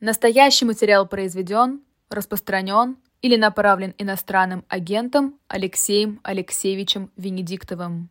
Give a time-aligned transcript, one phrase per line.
[0.00, 8.08] Настоящий материал произведен, распространен или направлен иностранным агентом Алексеем Алексеевичем Венедиктовым.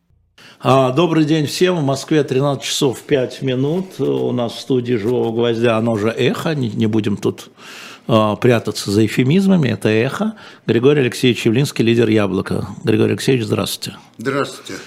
[0.60, 1.76] А, Добрый день всем.
[1.78, 3.98] В Москве 13 часов 5 минут.
[3.98, 6.54] У нас в студии «Живого гвоздя» оно же «Эхо».
[6.54, 7.50] Не, не будем тут
[8.06, 9.70] а, прятаться за эфемизмами.
[9.70, 10.36] Это «Эхо».
[10.66, 12.68] Григорий Алексеевич Явлинский, лидер «Яблоко».
[12.84, 13.98] Григорий Алексеевич, здравствуйте.
[14.16, 14.80] Здравствуйте.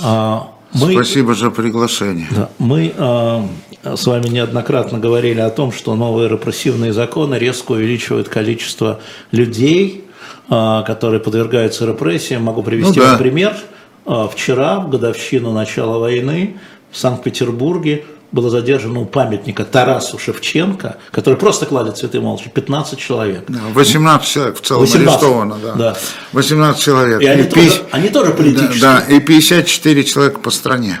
[0.00, 2.26] А, мы, Спасибо за приглашение.
[2.30, 3.48] Да, мы а,
[3.84, 10.04] с вами неоднократно говорили о том, что новые репрессивные законы резко увеличивают количество людей,
[10.48, 12.42] а, которые подвергаются репрессиям.
[12.42, 13.16] Могу привести ну, да.
[13.16, 13.56] пример.
[14.04, 16.56] А, вчера, в годовщину начала войны,
[16.90, 23.44] в Санкт-Петербурге было задержано у памятника Тарасу Шевченко, который просто кладет цветы молча, 15 человек.
[23.48, 25.74] 18 человек в целом 18, арестовано, да.
[25.74, 25.96] да.
[26.32, 27.22] 18 человек.
[27.22, 28.80] И, они, и тоже, 50, они тоже политические.
[28.80, 31.00] Да, да, и 54 человека по стране.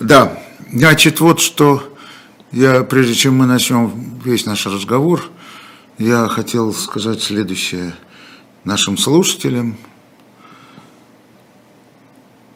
[0.00, 0.38] Да,
[0.72, 1.82] значит, вот что
[2.52, 5.22] я, прежде чем мы начнем весь наш разговор,
[5.98, 7.94] я хотел сказать следующее
[8.64, 9.76] нашим слушателям.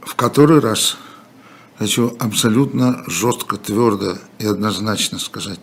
[0.00, 0.96] В который раз
[1.84, 5.60] хочу абсолютно жестко, твердо и однозначно сказать,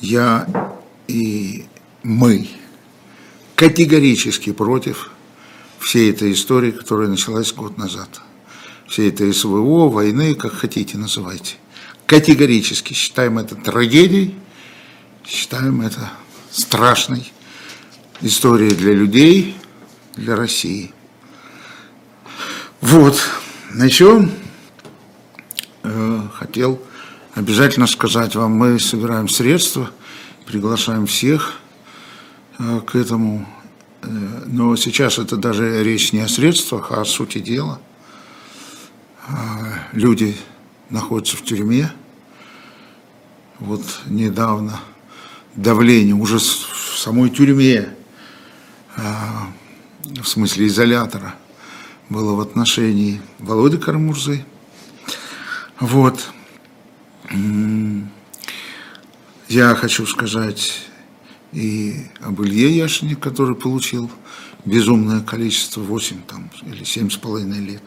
[0.00, 0.46] я
[1.06, 1.66] и
[2.02, 2.48] мы
[3.54, 5.10] категорически против
[5.80, 8.22] всей этой истории, которая началась год назад.
[8.88, 11.56] Всей этой СВО, войны, как хотите называйте.
[12.06, 14.34] Категорически считаем это трагедией,
[15.26, 16.10] считаем это
[16.50, 17.30] страшной
[18.22, 19.56] историей для людей,
[20.16, 20.90] для России.
[22.80, 23.20] Вот.
[23.74, 24.41] Начнем
[26.34, 26.80] хотел
[27.34, 29.90] обязательно сказать вам, мы собираем средства,
[30.46, 31.54] приглашаем всех
[32.58, 33.48] э, к этому.
[34.02, 34.06] Э,
[34.46, 37.80] но сейчас это даже речь не о средствах, а о сути дела.
[39.92, 40.36] Люди
[40.90, 41.92] находятся в тюрьме.
[43.60, 44.80] Вот недавно
[45.54, 47.94] давление уже в самой тюрьме,
[48.96, 51.36] в смысле изолятора,
[52.08, 54.44] было в отношении Володи Карамурзы.
[55.82, 56.30] Вот.
[59.48, 60.80] Я хочу сказать
[61.50, 64.08] и об Илье Яшине, который получил
[64.64, 67.82] безумное количество, 8 там, или 7,5 лет.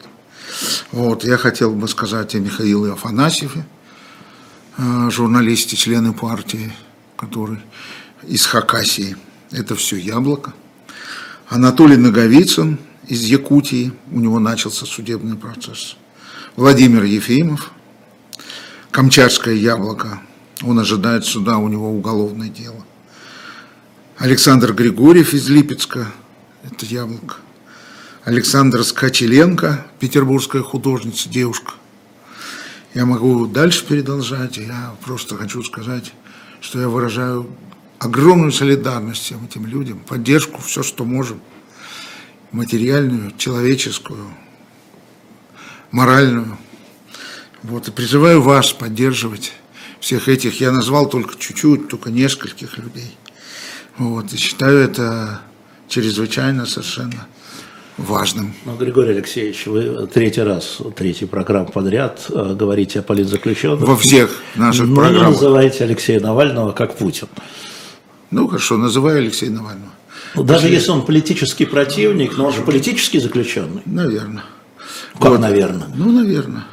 [0.92, 3.66] Вот, я хотел бы сказать о Михаиле Афанасьеве,
[4.78, 6.74] э, журналисте, члены партии,
[7.16, 7.60] который
[8.28, 9.16] из Хакасии.
[9.52, 10.54] Это все яблоко.
[11.48, 12.78] Анатолий Наговицын
[13.08, 15.96] из Якутии, у него начался судебный процесс.
[16.58, 17.72] Владимир Ефимов,
[18.96, 20.22] Камчатское яблоко.
[20.62, 22.86] Он ожидает суда, у него уголовное дело.
[24.18, 26.08] Александр Григорьев из Липецка,
[26.64, 27.36] это яблоко.
[28.24, 31.74] Александр Скачеленко, петербургская художница, девушка.
[32.94, 36.14] Я могу дальше передолжать, я просто хочу сказать,
[36.62, 37.50] что я выражаю
[38.00, 41.42] огромную солидарность всем этим людям, поддержку, все, что можем,
[42.54, 44.26] материальную, человеческую,
[45.92, 46.58] моральную.
[47.68, 49.54] Вот, и призываю вас поддерживать
[50.00, 50.62] всех этих.
[50.62, 53.18] Я назвал только чуть-чуть, только нескольких людей.
[53.98, 55.42] Вот, и считаю это
[55.88, 57.28] чрезвычайно совершенно
[57.98, 58.54] важным.
[58.66, 63.88] Ну, Григорий Алексеевич, вы третий раз, третий программ подряд э, говорите о политзаключенных.
[63.88, 65.28] Во всех наших Но программах.
[65.30, 67.30] не называете Алексея Навального как Путин.
[68.30, 69.92] Ну, хорошо, называю Алексея Навального.
[70.36, 73.82] Ну, даже если он политический противник, но он же политический заключенный.
[73.86, 74.44] Наверное.
[75.14, 75.40] Как, вот.
[75.40, 75.88] наверное?
[75.96, 76.66] Ну, наверное.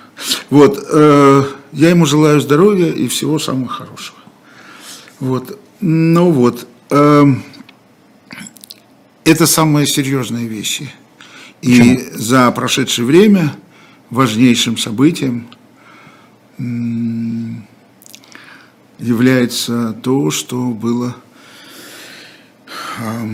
[0.51, 4.19] Вот, э, я ему желаю здоровья и всего самого хорошего.
[5.21, 7.25] Вот, ну вот, э,
[9.25, 10.93] это самые серьезные вещи.
[11.61, 12.01] И Почему?
[12.15, 13.55] за прошедшее время
[14.11, 15.47] важнейшим событием
[18.99, 21.17] является то, что было
[22.99, 23.29] э,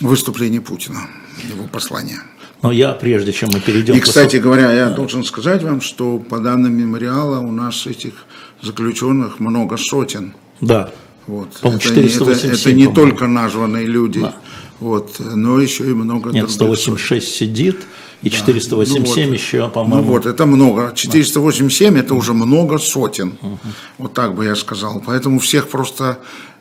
[0.00, 1.08] выступление Путина,
[1.48, 2.20] его послание.
[2.62, 3.94] Но я, прежде чем мы перейдем...
[3.94, 8.14] И, кстати говоря, я должен сказать вам, что по данным мемориала у нас этих
[8.62, 10.34] заключенных много сотен.
[10.60, 10.90] Да.
[11.26, 11.48] Вот.
[11.62, 14.34] Это, 487, это, это не только названные люди, да.
[14.80, 17.48] вот, но еще и много Нет, 186 сотен.
[17.48, 17.86] сидит,
[18.22, 20.02] и 487 ну, вот, еще, по-моему.
[20.02, 20.92] Ну вот, это много.
[20.94, 22.00] 487 да.
[22.00, 23.38] это уже много сотен.
[23.40, 23.58] Угу.
[23.98, 25.00] Вот так бы я сказал.
[25.06, 26.18] Поэтому всех просто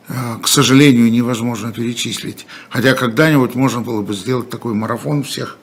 [0.07, 2.45] э, к сожалению, невозможно перечислить.
[2.69, 5.57] Хотя когда-нибудь можно было бы сделать такой марафон всех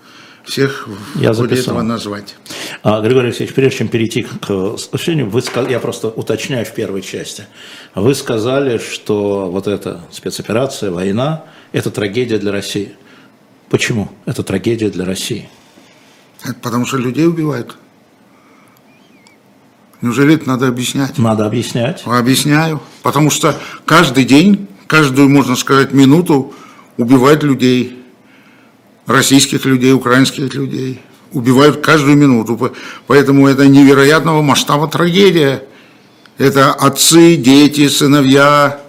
[0.44, 1.74] всех я записал.
[1.74, 2.36] этого назвать.
[2.82, 7.46] А, Григорий Алексеевич, прежде чем перейти к освещению, вы, я просто уточняю в первой части.
[7.94, 12.94] Вы сказали, что вот эта спецоперация, война– это трагедия для России.
[13.70, 15.48] Почему это трагедия для России?
[16.44, 17.76] Это потому что людей убивают.
[20.02, 21.16] Неужели это надо объяснять?
[21.16, 22.02] Надо объяснять.
[22.04, 22.82] Объясняю.
[23.02, 23.56] Потому что
[23.86, 26.52] каждый день, каждую, можно сказать, минуту
[26.98, 28.03] убивают людей.
[29.06, 31.00] Российских людей, украинских людей.
[31.32, 32.72] Убивают каждую минуту.
[33.06, 35.64] Поэтому это невероятного масштаба трагедия.
[36.38, 38.80] Это отцы, дети, сыновья.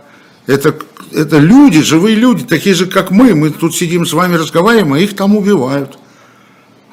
[0.47, 0.75] Это,
[1.12, 3.35] это люди, живые люди, такие же, как мы.
[3.35, 5.97] Мы тут сидим с вами, разговариваем, а их там убивают.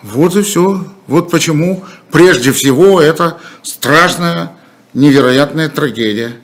[0.03, 0.85] Вот и все.
[1.07, 4.53] Вот почему прежде всего это страшная,
[4.95, 6.37] невероятная трагедия.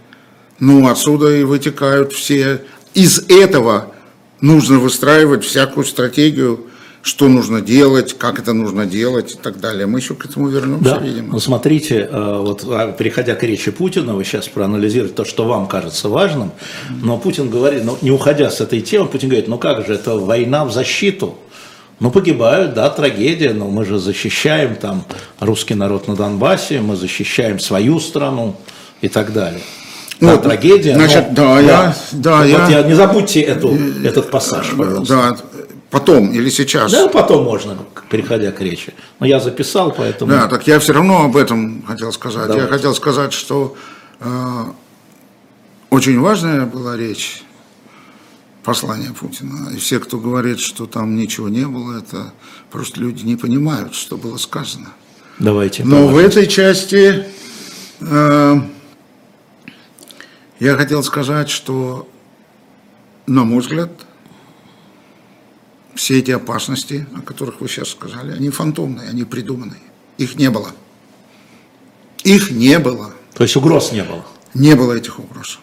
[0.60, 2.62] Ну, отсюда и вытекают все.
[2.94, 3.92] Из этого
[4.40, 6.66] нужно выстраивать всякую стратегию,
[7.02, 9.86] что нужно делать, как это нужно делать и так далее.
[9.86, 10.98] Мы еще к этому вернемся, да.
[10.98, 11.32] видимо.
[11.32, 15.68] Ну, смотрите, э, вот а, переходя к речи Путина, вы сейчас проанализируете то, что вам
[15.68, 16.52] кажется важным,
[17.02, 20.16] но Путин говорит, ну, не уходя с этой темы, Путин говорит, ну как же, это
[20.16, 21.36] война в защиту
[22.00, 25.04] ну, погибают, да, трагедия, но мы же защищаем там
[25.40, 28.56] русский народ на Донбассе, мы защищаем свою страну
[29.00, 29.60] и так далее.
[30.20, 30.94] Да, вот, трагедия.
[30.94, 35.14] Значит, но, да, да, я, да, вот я, не забудьте эту, этот пассаж, пожалуйста.
[35.14, 35.36] Да,
[35.90, 36.92] потом или сейчас?
[36.92, 37.78] Да, потом можно,
[38.10, 38.94] переходя к речи.
[39.20, 40.32] Но я записал, поэтому...
[40.32, 42.48] Да, так я все равно об этом хотел сказать.
[42.48, 42.66] Давайте.
[42.66, 43.76] Я хотел сказать, что
[44.20, 44.64] э,
[45.90, 47.42] очень важная была речь
[48.64, 49.70] послание Путина.
[49.70, 52.32] И все, кто говорит, что там ничего не было, это
[52.70, 54.88] просто люди не понимают, что было сказано.
[55.38, 55.84] Давайте.
[55.84, 57.24] Но в этой части
[58.00, 58.56] э,
[60.60, 62.08] я хотел сказать, что,
[63.26, 63.90] на мой взгляд,
[65.98, 69.80] все эти опасности, о которых вы сейчас сказали, они фантомные, они придуманные.
[70.16, 70.70] Их не было.
[72.22, 73.12] Их не было.
[73.34, 74.24] То есть угроз не было?
[74.54, 75.58] Не было этих угроз.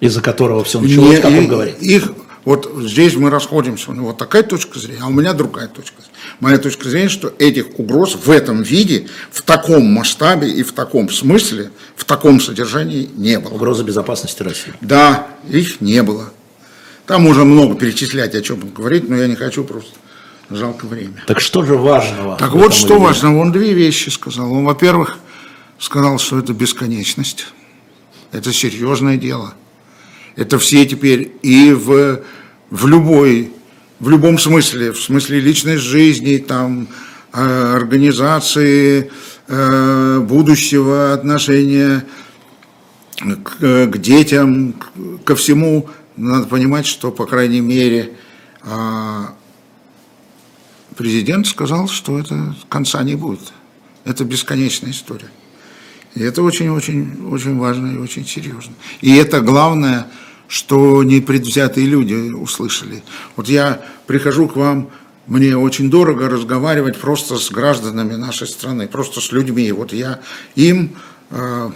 [0.00, 1.80] Из-за которого все началось, не, как он говорит?
[1.80, 2.12] Их,
[2.44, 6.18] вот здесь мы расходимся, у него такая точка зрения, а у меня другая точка зрения.
[6.40, 11.10] Моя точка зрения, что этих угроз в этом виде, в таком масштабе и в таком
[11.10, 13.54] смысле, в таком содержании не было.
[13.54, 14.72] Угроза безопасности России?
[14.80, 16.32] Да, их не было.
[17.06, 19.92] Там можно много перечислять, о чем говорить, но я не хочу просто.
[20.50, 21.24] Жалко время.
[21.26, 22.36] Так что же важного?
[22.36, 23.38] Так вот, что важного.
[23.38, 24.52] Он две вещи сказал.
[24.52, 25.18] Он, во-первых,
[25.78, 27.46] сказал, что это бесконечность.
[28.32, 29.54] Это серьезное дело.
[30.36, 32.22] Это все теперь и в,
[32.70, 33.52] в любой,
[33.98, 36.88] в любом смысле, в смысле личной жизни, там,
[37.32, 39.10] э, организации,
[39.48, 42.04] э, будущего отношения
[43.18, 44.74] к, к детям,
[45.24, 48.16] ко всему, надо понимать, что, по крайней мере,
[48.62, 49.34] а,
[50.96, 53.52] президент сказал, что это конца не будет.
[54.04, 55.30] Это бесконечная история.
[56.14, 58.74] И это очень-очень очень важно и очень серьезно.
[59.00, 60.06] И это главное–
[60.48, 63.02] что непредвзятые люди услышали.
[63.34, 64.90] Вот я прихожу к вам,
[65.26, 69.72] мне очень дорого разговаривать просто с гражданами нашей страны, просто с людьми.
[69.72, 70.20] Вот я
[70.54, 70.96] им,
[71.30, 71.70] э,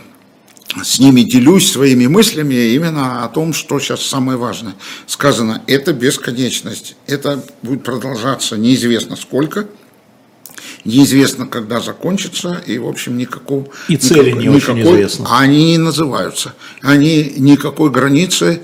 [0.83, 4.75] с ними делюсь своими мыслями именно о том, что сейчас самое важное.
[5.07, 9.67] Сказано, это бесконечность, это будет продолжаться неизвестно сколько–
[10.85, 13.67] неизвестно, когда закончится, и, в общем, никакого...
[13.89, 15.27] И цели никакой, не очень никакой, известны.
[15.31, 16.55] Они называются.
[16.83, 18.63] Они никакой границы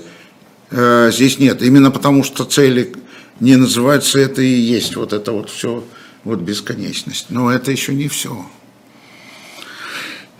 [0.71, 1.61] э, здесь нет.
[1.61, 2.93] Именно потому, что цели
[3.39, 5.83] не называются, это и есть вот это вот все,
[6.23, 7.27] вот бесконечность.
[7.29, 8.45] Но это еще не все.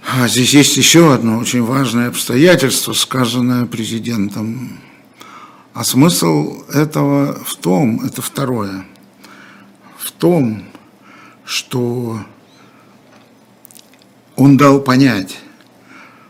[0.09, 4.79] А здесь есть еще одно очень важное обстоятельство, сказанное президентом.
[5.73, 8.85] А смысл этого в том, это второе,
[9.97, 10.63] в том,
[11.43, 12.21] что
[14.37, 15.39] он дал понять,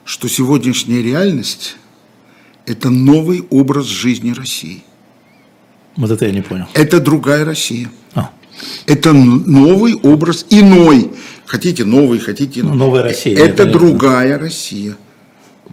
[0.05, 1.77] что сегодняшняя реальность–
[2.65, 4.83] это новый образ жизни России.
[5.95, 6.65] Вот это я не понял.
[6.73, 7.91] Это другая Россия.
[8.15, 8.31] А.
[8.87, 11.11] Это новый образ, иной.
[11.47, 12.75] Хотите новый, хотите иной.
[12.75, 13.37] Новая Россия.
[13.37, 14.97] Это другая Россия.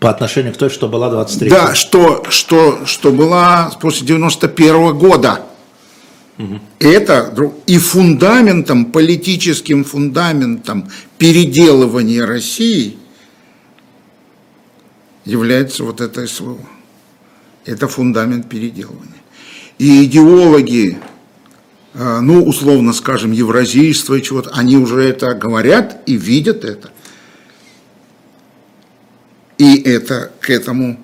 [0.01, 4.93] По отношению к той, что была 23 Да, что, что, что была после 91 -го
[4.93, 5.43] года.
[6.39, 6.61] Угу.
[6.79, 10.89] Это и фундаментом, политическим фундаментом
[11.19, 12.97] переделывания России
[15.25, 16.69] является вот это слово.
[17.65, 19.23] Это фундамент переделывания.
[19.79, 20.99] И идеологи,
[21.95, 26.91] ну, условно скажем, евразийства и чего-то, они уже это говорят и видят это.
[29.59, 30.99] И это к этому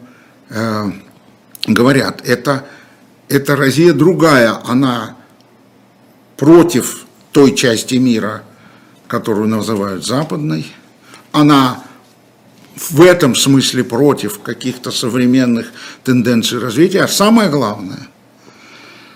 [0.49, 0.91] э,
[1.67, 2.23] говорят.
[2.27, 2.67] Это,
[3.29, 5.17] это Россия другая, она
[6.37, 8.43] против той части мира,
[9.07, 10.67] которую называют западной.
[11.33, 11.85] Она
[12.77, 15.71] в этом смысле против каких-то современных
[16.03, 17.03] тенденций развития.
[17.03, 18.09] А самое главное,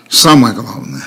[0.07, 1.03] самое главное,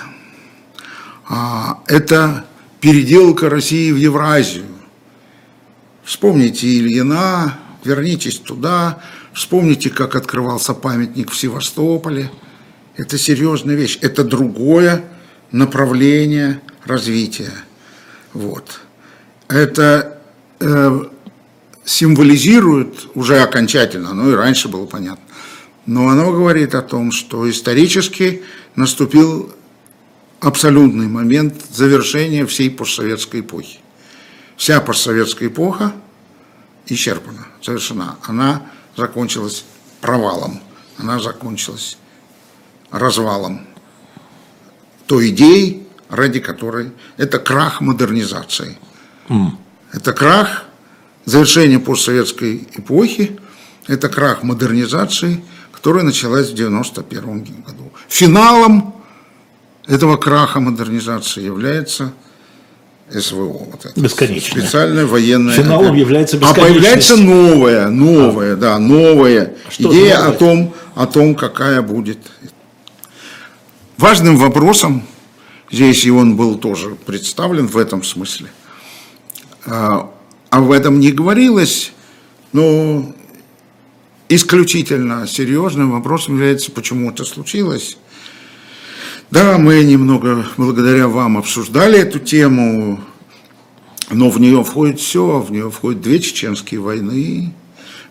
[1.87, 2.44] это
[2.80, 4.64] переделка России в Евразию,
[6.08, 8.99] Вспомните Ильина, вернитесь туда,
[9.35, 12.30] вспомните, как открывался памятник в Севастополе.
[12.97, 15.04] Это серьезная вещь, это другое
[15.52, 17.52] направление развития.
[18.32, 18.80] Вот.
[19.49, 20.23] Это
[20.61, 21.00] э,
[21.85, 25.23] символизирует уже окончательно, ну и раньше было понятно,
[25.85, 28.42] но оно говорит о том, что исторически
[28.76, 29.52] наступил
[30.40, 33.80] абсолютный момент завершения всей постсоветской эпохи.
[34.57, 35.92] Вся постсоветская эпоха
[36.87, 38.16] исчерпана, завершена.
[38.23, 38.62] Она
[38.97, 39.64] закончилась
[40.00, 40.61] провалом,
[40.97, 41.99] она закончилась
[42.90, 43.66] развалом
[45.07, 48.78] той идеи, ради которой это крах модернизации.
[49.28, 49.50] Mm.
[49.92, 50.64] Это крах
[51.25, 53.38] завершения постсоветской эпохи,
[53.87, 55.42] это крах модернизации,
[55.73, 57.92] которая началась в 1991 году.
[58.09, 58.97] Финалом
[59.88, 62.12] этого краха модернизации является
[63.11, 63.66] СВО.
[63.71, 64.09] Вот это.
[64.09, 65.54] Специальная военная.
[65.54, 68.57] Финалом является А появляется новая, новая, а.
[68.57, 70.28] да, новая Что идея новое?
[70.28, 72.18] о том, о том, какая будет.
[73.97, 75.02] Важным вопросом,
[75.73, 78.49] здесь и он был тоже представлен в этом смысле,
[79.64, 80.12] а,
[80.50, 81.92] об этом не говорилось,
[82.52, 83.12] но
[84.28, 87.97] исключительно серьезным вопросом является, почему это случилось
[89.30, 93.00] да, мы немного благодаря вам обсуждали эту тему,
[94.11, 97.52] но в нее входит все, в нее входят две чеченские войны,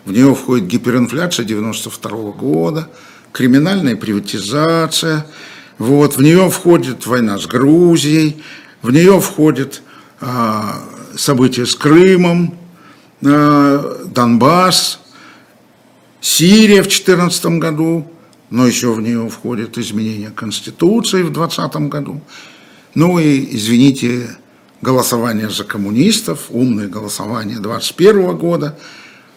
[0.04, 2.88] в нее входит гиперинфляция 92 -го года,
[3.32, 5.26] криминальная приватизация,
[5.78, 8.42] вот, в нее входит война с Грузией,
[8.82, 9.82] в нее входит
[10.20, 10.80] а,
[11.16, 12.54] события с Крымом,
[13.24, 15.00] а, Донбасс,
[16.20, 18.06] Сирия в 2014 году,
[18.50, 22.20] но еще в нее входит изменение Конституции в 2020 году.
[22.94, 24.36] Ну и, извините,
[24.80, 28.78] голосование за коммунистов, умное голосование 2021 года.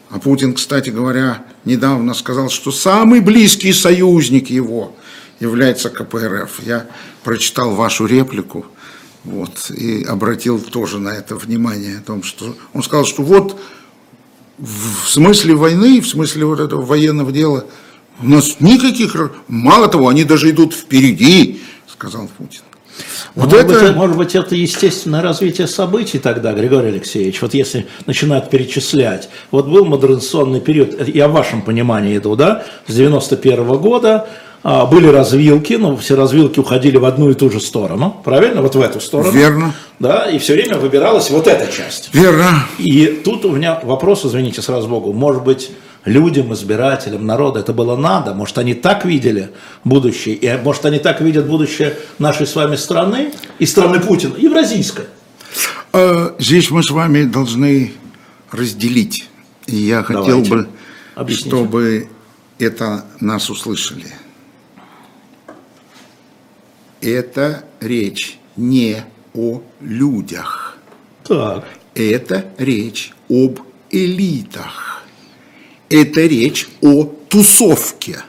[0.10, 4.96] А Путин, кстати говоря, недавно сказал, что самый близкий союзник его
[5.39, 6.62] является КПРФ.
[6.65, 6.88] Я
[7.24, 8.65] прочитал вашу реплику
[9.24, 13.60] вот, и обратил тоже на это внимание, о том, что он сказал, что вот
[14.58, 17.65] в смысле войны, в смысле вот этого военного дела–
[18.22, 19.16] у нас никаких...
[19.48, 22.62] Мало того, они даже идут впереди, сказал Путин.
[23.36, 23.80] Вот может, это...
[23.80, 29.30] быть, может быть, это естественное развитие событий тогда, Григорий Алексеевич, вот если начинают перечислять.
[29.51, 34.28] Вот был модернизационный период, я в вашем понимании иду, да, с 91 -го года,
[34.63, 38.62] а, были развилки, но все развилки уходили в одну и ту же сторону, правильно?
[38.62, 39.32] Вот в эту сторону.
[39.32, 39.74] Верно.
[40.00, 42.10] Да, и все время выбиралась вот эта часть.
[42.13, 42.66] Верно.
[42.78, 45.72] И тут у меня вопрос, извините, сразу Богу, может быть,
[46.05, 48.34] людям, избирателям, народу это было надо?
[48.34, 49.51] Может, они так видели
[49.84, 50.36] будущее?
[50.36, 55.05] И может, они так видят будущее нашей с вами страны и страны Путина, евразийской?
[55.93, 57.93] А, здесь мы с вами должны
[58.51, 59.29] разделить.
[59.67, 60.50] И я хотел Давайте.
[60.50, 60.67] бы,
[61.15, 61.50] Объясните.
[61.50, 62.10] чтобы
[62.60, 64.08] это нас услышали
[67.01, 69.03] это речь не
[69.34, 70.77] о людях.
[71.24, 71.65] Так.
[71.96, 75.00] Это речь об элитах.
[75.92, 78.24] Это речь о тусовке.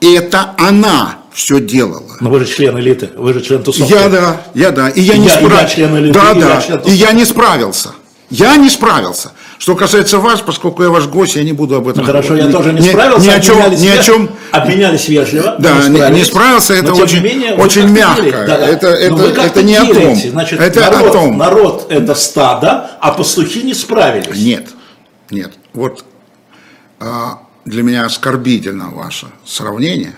[0.00, 2.16] Это она все делала.
[2.20, 3.92] Но вы же член элиты, вы же член тусовки.
[3.92, 4.88] Я да, я да.
[4.88, 6.12] И я, я не справился.
[6.12, 6.82] Да, и да.
[6.86, 7.92] И я не справился.
[8.30, 9.32] Я не справился.
[9.58, 12.48] Что касается вас, поскольку я ваш гость, я не буду об этом ну, хорошо, я
[12.48, 13.26] тоже не справился.
[13.26, 14.30] Ни, о чем, ни о чем.
[14.50, 15.56] Обменялись вежливо.
[15.58, 18.44] Да, не, не справился, это очень, менее, очень мягко.
[18.46, 18.66] Да, да.
[18.66, 20.16] Это, это, это не о том.
[20.16, 21.36] Значит, это народ, о том.
[21.36, 24.36] Народ это стадо, а пастухи не справились.
[24.36, 24.68] Нет,
[25.30, 25.52] нет.
[25.74, 26.04] Вот
[26.98, 30.14] для меня оскорбительно ваше сравнение.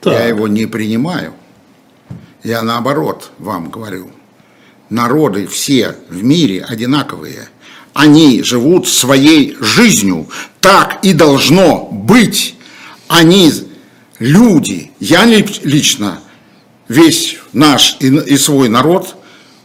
[0.00, 0.12] Так.
[0.14, 1.34] Я его не принимаю.
[2.42, 4.10] Я наоборот вам говорю.
[4.90, 7.48] Народы все в мире одинаковые–
[7.94, 10.28] они живут своей жизнью.
[10.60, 12.56] Так и должно быть.
[13.08, 13.52] Они
[14.18, 14.90] люди.
[14.98, 16.20] Я лично
[16.88, 19.16] весь наш и, и свой народ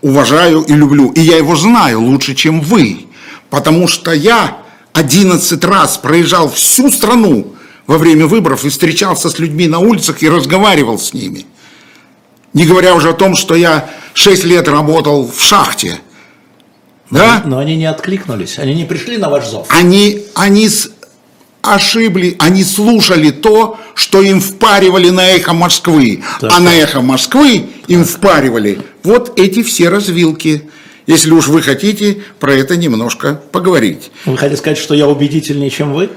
[0.01, 1.11] уважаю и люблю.
[1.11, 3.05] И я его знаю лучше, чем вы.
[3.49, 4.57] Потому что я
[4.97, 10.29] 11 раз проезжал всю страну во время выборов и встречался с людьми на улицах и
[10.29, 11.45] разговаривал с ними.
[12.53, 15.99] Не говоря уже о том, что я 6 лет работал в шахте–
[17.09, 17.41] да?
[17.45, 19.67] Но они не откликнулись, они не пришли на ваш зов.
[19.69, 20.69] Они, они
[21.61, 26.23] ошибли, они слушали то, что им впаривали на эхо Москвы.
[26.39, 30.69] Так, а на эхо Москвы им впаривали вот эти все развилки.
[31.07, 34.11] Если уж вы хотите про это немножко поговорить.
[34.25, 36.09] Вы хотите сказать, что я убедительнее, чем вы?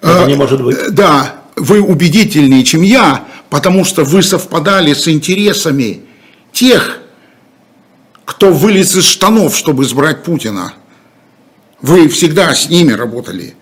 [0.00, 0.76] Это а, не может быть.
[0.90, 6.02] Да, вы убедительнее, чем я, потому что вы совпадали с интересами
[6.52, 6.98] тех,
[8.24, 10.74] кто вылез из штанов, чтобы избрать Путина.
[11.80, 13.54] Вы всегда с ними работали.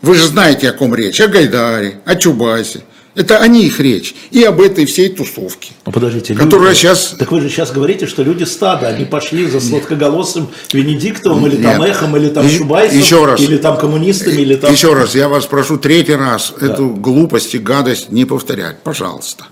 [0.00, 1.20] Вы же знаете, о ком речь.
[1.20, 2.82] О Гайдаре, о Чубайсе.
[3.14, 4.14] Это о них речь.
[4.30, 5.72] И об этой всей тусовке.
[5.84, 7.14] Ну, подождите, которая люди, сейчас...
[7.18, 11.82] Так вы же сейчас говорите, что люди стада, они пошли за сладкоголосым Венедиктовым, или там
[11.82, 13.40] Эхом, или там Шубайсом, еще раз.
[13.40, 14.72] или там коммунистами, или там...
[14.72, 16.66] Еще раз, я вас прошу третий раз да.
[16.66, 19.44] эту глупость и гадость не повторять, пожалуйста.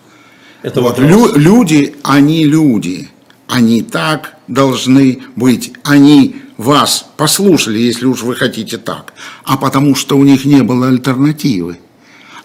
[0.62, 3.11] Это вот, лю- люди, они люди.
[3.47, 5.73] Они так должны быть.
[5.83, 9.12] Они вас послушали, если уж вы хотите так.
[9.45, 11.79] А потому что у них не было альтернативы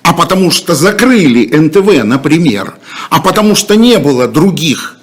[0.05, 2.75] а потому что закрыли НТВ, например,
[3.09, 4.97] а потому что не было других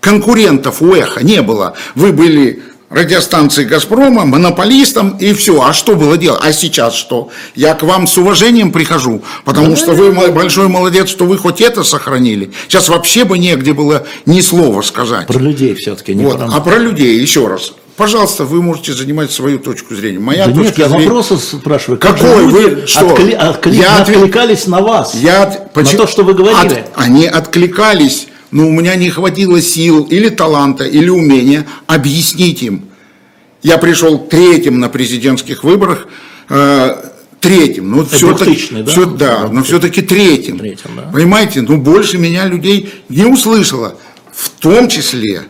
[0.00, 1.72] конкурентов у «Эхо», не было.
[1.94, 5.62] Вы были радиостанцией «Газпрома», монополистом и все.
[5.62, 6.42] А что было делать?
[6.44, 7.30] А сейчас что?
[7.54, 11.62] Я к вам с уважением прихожу, потому да, что вы большой молодец, что вы хоть
[11.62, 12.52] это сохранили.
[12.68, 15.28] Сейчас вообще бы негде было ни слова сказать.
[15.28, 16.14] Про людей все-таки.
[16.14, 16.36] Не вот.
[16.36, 16.48] Про...
[16.52, 20.18] А про людей, еще раз пожалуйста, вы можете занимать свою точку зрения.
[20.18, 21.04] Моя да точка нет, я зрения...
[21.06, 21.98] вопросы спрашиваю.
[21.98, 22.86] Как Какой вы?
[22.86, 23.12] Что?
[23.12, 23.32] Откли...
[23.32, 23.76] Откли...
[23.76, 25.68] Я откликались на вас, я...
[25.74, 26.80] на то, что вы говорили.
[26.80, 26.90] От...
[26.94, 32.86] Они откликались, но у меня не хватило сил или таланта, или умения объяснить им.
[33.62, 36.08] Я пришел третьим на президентских выборах,
[36.48, 36.96] э,
[37.40, 38.90] третьим, ну все-таки, да?
[38.90, 40.58] Все, да, но все-таки третьим.
[40.58, 41.10] третьим да?
[41.12, 43.96] Понимаете, ну больше меня людей не услышало,
[44.32, 45.42] в том числе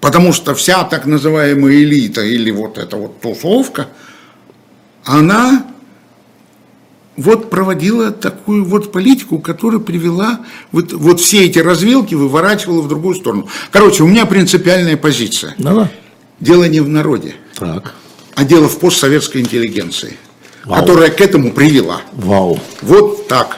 [0.00, 3.88] Потому что вся так называемая элита или вот эта вот тусовка,
[5.04, 5.66] она
[7.16, 10.40] вот проводила такую вот политику, которая привела
[10.70, 13.48] вот, вот все эти развилки, выворачивала в другую сторону.
[13.72, 15.54] Короче, у меня принципиальная позиция.
[15.58, 15.88] Да -да.
[16.40, 17.94] Дело не в народе, так.
[18.36, 20.16] а дело в постсоветской интеллигенции,
[20.64, 20.80] Вау.
[20.80, 22.00] которая к этому привела.
[22.12, 22.60] Вау.
[22.82, 23.57] Вот так.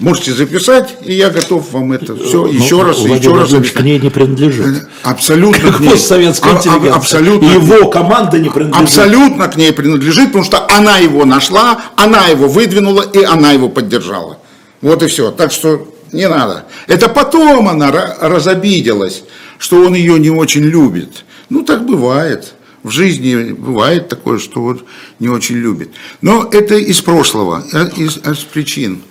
[0.00, 3.72] Можете записать, и я готов вам это все ну, еще раз, Владимир еще раз объяснить.
[3.74, 4.88] к ней не принадлежит.
[5.02, 5.90] Абсолютно к ней.
[5.90, 6.94] Постсоветская интеллигенция.
[6.94, 7.46] Абсолютно.
[7.46, 8.82] Его команда не принадлежит.
[8.82, 13.68] Абсолютно к ней принадлежит, потому что она его нашла, она его выдвинула, и она его
[13.68, 14.38] поддержала.
[14.80, 15.32] Вот и все.
[15.32, 16.64] Так что не надо.
[16.86, 17.90] Это потом она
[18.20, 19.24] разобиделась,
[19.58, 21.26] что он ее не очень любит.
[21.50, 22.54] Ну, так бывает.
[22.82, 24.84] В жизни бывает такое, что вот
[25.18, 25.90] не очень любит.
[26.22, 29.02] Но это из прошлого, э, из, из причин.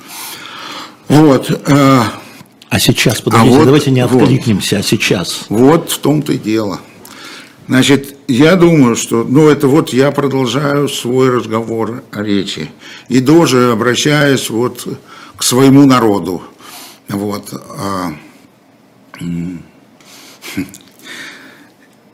[1.09, 1.51] Вот.
[1.67, 2.01] Э,
[2.69, 5.45] а сейчас, подождите, а вот, давайте не откликнемся, вот, а сейчас.
[5.49, 6.79] Вот в том-то и дело.
[7.67, 12.71] Значит, я думаю, что, ну, это вот я продолжаю свой разговор о речи.
[13.09, 14.87] И тоже обращаюсь вот
[15.35, 16.43] к своему народу.
[17.07, 17.53] Вот.
[17.77, 18.13] А,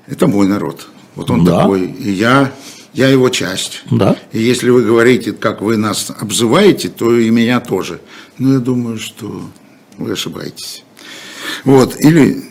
[0.08, 0.88] это мой народ.
[1.16, 1.62] Вот он да.
[1.62, 1.86] такой.
[1.86, 2.52] И я
[2.96, 3.84] я его часть.
[3.92, 4.16] Да.
[4.32, 8.00] И если вы говорите, как вы нас обзываете, то и меня тоже.
[8.38, 9.42] Но я думаю, что
[9.98, 10.84] вы ошибаетесь.
[11.66, 12.44] Вот, или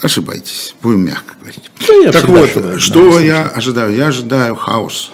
[0.00, 1.70] ошибаетесь, будем мягко говорить.
[1.78, 3.94] Да, так вот, ошибаюсь, что да, я ожидаю?
[3.94, 5.12] Я ожидаю хаос.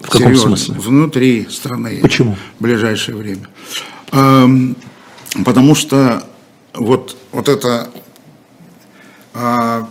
[0.00, 0.74] В каком Серьезно, смысле?
[0.80, 1.98] Внутри страны.
[2.00, 2.36] Почему?
[2.58, 3.48] В ближайшее время.
[4.12, 4.76] Эм,
[5.44, 6.22] потому что
[6.74, 7.90] вот, вот эта
[9.34, 9.84] э,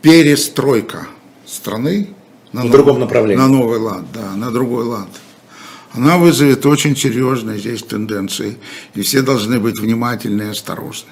[0.00, 1.06] перестройка
[1.46, 2.08] страны,
[2.54, 2.72] на нов...
[2.72, 3.42] другом направлении.
[3.42, 5.08] На новый лад, да, на другой лад.
[5.92, 8.56] Она вызовет очень серьезные здесь тенденции,
[8.94, 11.10] и все должны быть внимательны и осторожны.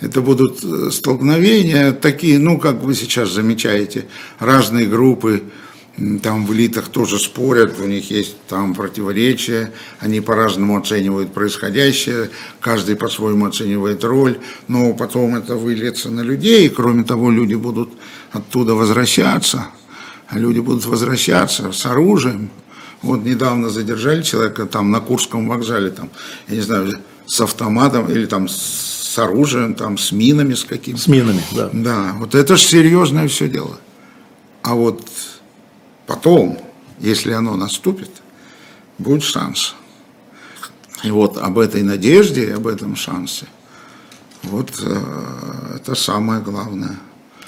[0.00, 4.06] Это будут э, столкновения такие, ну, как вы сейчас замечаете,
[4.38, 5.42] разные группы,
[6.22, 12.96] там в элитах тоже спорят, у них есть там противоречия, они по-разному оценивают происходящее, каждый
[12.96, 17.90] по-своему оценивает роль, но потом это выльется на людей, и кроме того, люди будут
[18.30, 19.66] оттуда возвращаться,
[20.32, 22.50] люди будут возвращаться с оружием.
[23.02, 26.10] Вот недавно задержали человека там на Курском вокзале, там,
[26.48, 31.02] я не знаю, с автоматом или там с оружием, там, с минами с какими-то.
[31.02, 31.70] С минами, да.
[31.72, 33.78] Да, вот это же серьезное все дело.
[34.62, 35.08] А вот
[36.06, 36.58] потом,
[36.98, 38.10] если оно наступит,
[38.98, 39.74] будет шанс.
[41.04, 43.46] И вот об этой надежде, об этом шансе,
[44.42, 46.98] вот э, это самое главное.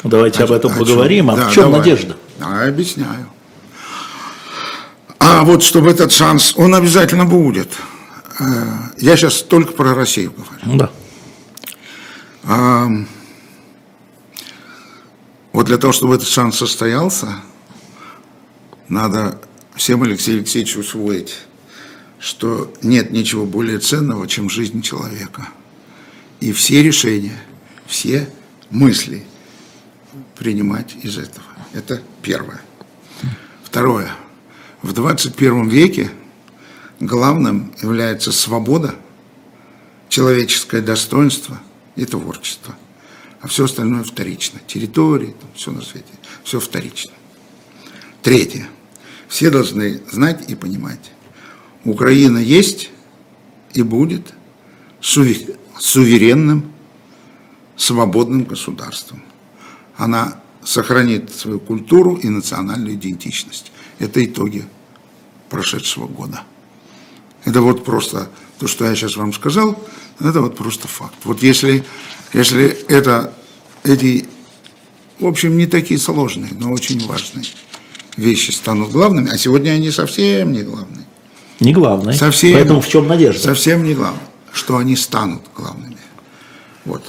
[0.05, 1.31] Давайте а, об этом поговорим.
[1.31, 1.79] А да, в чем давай.
[1.81, 2.17] надежда?
[2.41, 3.27] А, объясняю.
[5.19, 7.69] А вот чтобы этот шанс, он обязательно будет.
[8.39, 8.45] Э,
[8.99, 10.79] я сейчас только про Россию говорю.
[10.79, 10.91] Да.
[12.45, 12.89] А,
[15.53, 17.37] вот для того, чтобы этот шанс состоялся,
[18.89, 19.41] надо
[19.77, 21.37] всем Алексею Алексеевичу усвоить,
[22.19, 25.49] что нет ничего более ценного, чем жизнь человека.
[26.41, 27.39] И все решения,
[27.87, 28.31] все
[28.71, 29.27] мысли
[30.41, 31.45] принимать из этого.
[31.75, 32.63] Это первое.
[33.63, 34.11] Второе.
[34.81, 36.11] В 21 веке
[36.99, 38.95] главным является свобода,
[40.09, 41.61] человеческое достоинство
[41.95, 42.75] и творчество.
[43.43, 44.61] А все остальное вторично.
[44.67, 46.09] Территории, там, все на свете,
[46.43, 47.13] все вторично.
[48.23, 48.67] Третье.
[49.29, 51.13] Все должны знать и понимать.
[51.85, 52.91] Украина есть
[53.75, 54.33] и будет
[55.03, 56.73] суверенным,
[57.77, 59.23] свободным государством.
[60.01, 63.71] Она сохранит свою культуру и национальную идентичность.
[63.99, 64.65] Это итоги
[65.51, 66.41] прошедшего года.
[67.45, 69.79] Это вот просто то, что я сейчас вам сказал,
[70.19, 71.17] это вот просто факт.
[71.25, 71.85] Вот если,
[72.33, 73.35] если это,
[73.85, 74.27] эти,
[75.19, 77.45] в общем, не такие сложные, но очень важные
[78.17, 81.05] вещи станут главными, а сегодня они совсем не главные.
[81.61, 82.17] Не главные.
[82.17, 83.43] Совсем, Поэтому в чем надежда?
[83.43, 85.99] Совсем не главное, что они станут главными.
[86.87, 87.03] Вот.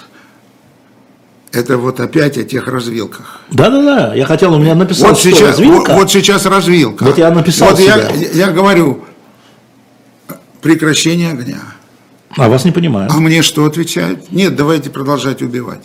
[1.51, 3.41] Это вот опять о тех развилках.
[3.51, 5.91] Да-да-да, я хотел, у меня написал, вот сейчас, развилка.
[5.91, 7.03] Вот, вот сейчас развилка.
[7.03, 9.03] Вот я написал Вот я, я говорю,
[10.61, 11.59] прекращение огня.
[12.37, 13.09] А вас не понимаю.
[13.11, 14.31] А мне что отвечают?
[14.31, 15.81] Нет, давайте продолжать убивать.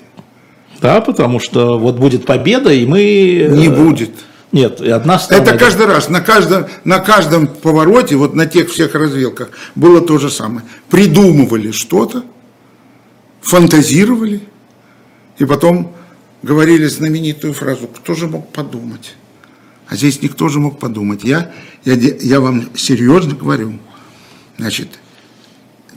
[0.81, 3.49] Да, потому что вот будет победа, и мы...
[3.51, 4.13] Не будет.
[4.53, 5.45] Нет, и одна сторона...
[5.45, 10.19] Это каждый раз, на каждом, на каждом повороте, вот на тех всех развилках, было то
[10.19, 10.65] же самое.
[10.89, 12.23] Придумывали что-то,
[13.41, 14.43] фантазировали,
[15.39, 15.93] и потом
[16.43, 19.15] говорили знаменитую фразу «Кто же мог подумать?»
[19.89, 21.23] А здесь никто же мог подумать.
[21.23, 21.53] Я,
[21.85, 23.79] я, я вам серьезно говорю.
[24.59, 24.89] Значит,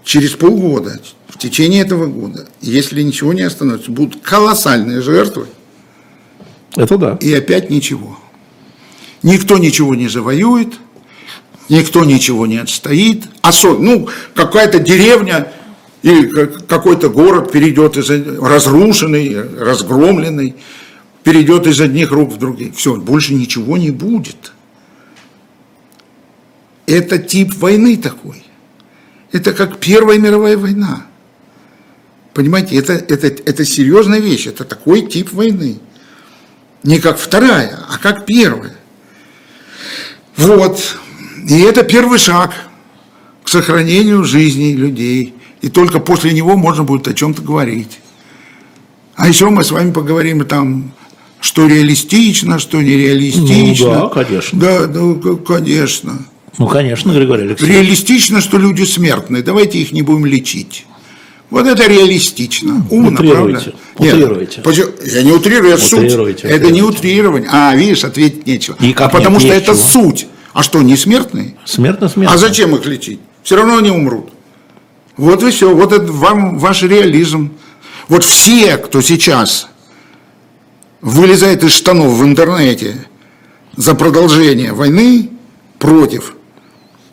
[0.04, 5.48] через полгода, в течение этого года, если ничего не остановится, будут колоссальные жертвы.
[6.76, 7.18] Это да.
[7.20, 8.20] И опять ничего.
[9.24, 10.76] Никто ничего не завоюет,
[11.68, 13.26] никто ничего не отстоит.
[13.42, 13.74] Осо...
[13.74, 15.52] Ну, какая-то деревня
[16.02, 18.10] или какой-то город перейдет из
[18.40, 20.56] разрушенный, разгромленный,
[21.24, 22.72] перейдет из одних рук в другие.
[22.72, 24.54] Все, больше ничего не будет.
[26.86, 28.44] Это тип войны такой.
[29.32, 31.06] Это как Первая мировая война.
[32.34, 35.80] Понимаете, это, это, это серьезная вещь, это такой тип войны.
[36.84, 38.78] Не как вторая, а как первая.
[40.38, 40.98] Вот.
[41.50, 42.54] И это первый шаг
[43.44, 48.00] к сохранению жизни людей– и только после него можно будет о чем-то говорить.
[49.16, 50.94] А еще мы с вами поговорим там,
[51.42, 53.88] что реалистично, что нереалистично.
[53.88, 54.60] Ну, да, конечно.
[54.60, 56.20] Да, да, конечно.
[56.58, 57.76] Ну, конечно, Григорий Алексеевич.
[57.76, 59.44] Реалистично, что люди смертные.
[59.44, 60.86] Давайте их не будем лечить.
[61.50, 62.86] Вот это реалистично.
[62.90, 64.16] Умно, утрируйте, правда?
[64.16, 64.62] Утрируйте.
[64.66, 66.06] Нет, я не утрирую, это суть.
[66.06, 66.48] Утрируйте.
[66.48, 67.50] Это не утрирование.
[67.52, 68.78] А, видишь, ответить нечего.
[68.80, 69.74] Никак а потому нет, что нечего.
[69.74, 70.28] это суть.
[70.54, 71.56] А что, не смертные?
[71.66, 72.36] Смертно, смертно.
[72.36, 73.20] А зачем их лечить?
[73.42, 74.30] Все равно они умрут.
[75.20, 77.52] Вот и все, вот это вам ваш реализм.
[78.08, 79.68] Вот все, кто сейчас
[81.02, 83.06] вылезает из штанов в интернете
[83.76, 85.32] за продолжение войны
[85.78, 86.36] против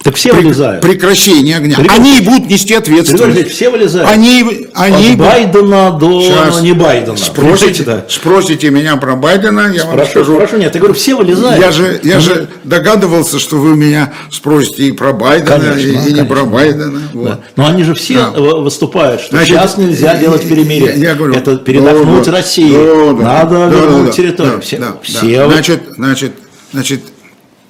[0.06, 0.82] так все Прек- вылезают.
[0.82, 1.78] Прекращение огня.
[1.78, 3.50] Ребята, они будут нести ответственность.
[3.50, 4.08] все вылезают.
[4.08, 7.16] Они, они От Байдена до Сейчас не Байдена.
[7.16, 8.04] Спросите, да.
[8.08, 10.34] спросите меня про Байдена, я спрошу, вам скажу.
[10.36, 11.60] Спрошу, нет, я говорю, все вылезают.
[11.60, 15.94] Я же, я же догадывался, что вы меня спросите и про Байдена, конечно, и, и
[15.96, 16.20] конечно.
[16.20, 17.02] не про Байдена.
[17.12, 17.24] Вот.
[17.24, 17.40] Да.
[17.56, 18.30] Но они же все да.
[18.30, 20.92] выступают, что Значит, сейчас нельзя делать перемирие.
[20.98, 23.16] Я, я говорю, Это передохнуть да, Россию.
[23.18, 24.54] Да, Надо да, вернуть да, территорию.
[24.54, 25.50] Да, все, да, все да.
[25.50, 26.32] Значит, значит,
[26.72, 27.00] значит,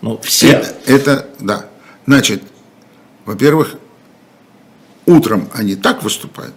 [0.02, 0.48] ну, все.
[0.48, 1.64] Это, это, да.
[2.06, 2.42] Значит,
[3.24, 3.74] во-первых,
[5.06, 6.54] утром они так выступают,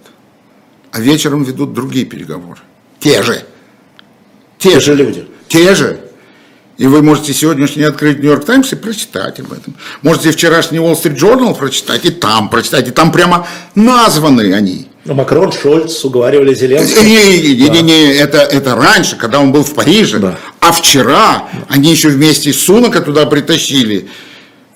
[0.91, 2.61] а вечером ведут другие переговоры.
[2.99, 3.43] Те же.
[4.57, 5.27] Те, Те же люди.
[5.47, 5.99] Те же.
[6.77, 9.75] И вы можете сегодняшний открыть Нью-Йорк Таймс и прочитать об этом.
[10.01, 12.87] Можете вчерашний Wall Street Journal прочитать и там прочитать.
[12.87, 14.87] И там прямо названы они.
[15.03, 17.03] Но Макрон, Шольц уговаривали Зеленского.
[17.03, 17.81] Не-не-не, да.
[17.81, 20.19] не, это, это раньше, когда он был в Париже.
[20.19, 20.37] Да.
[20.61, 21.65] А вчера да.
[21.67, 24.07] они еще вместе с Сунака туда притащили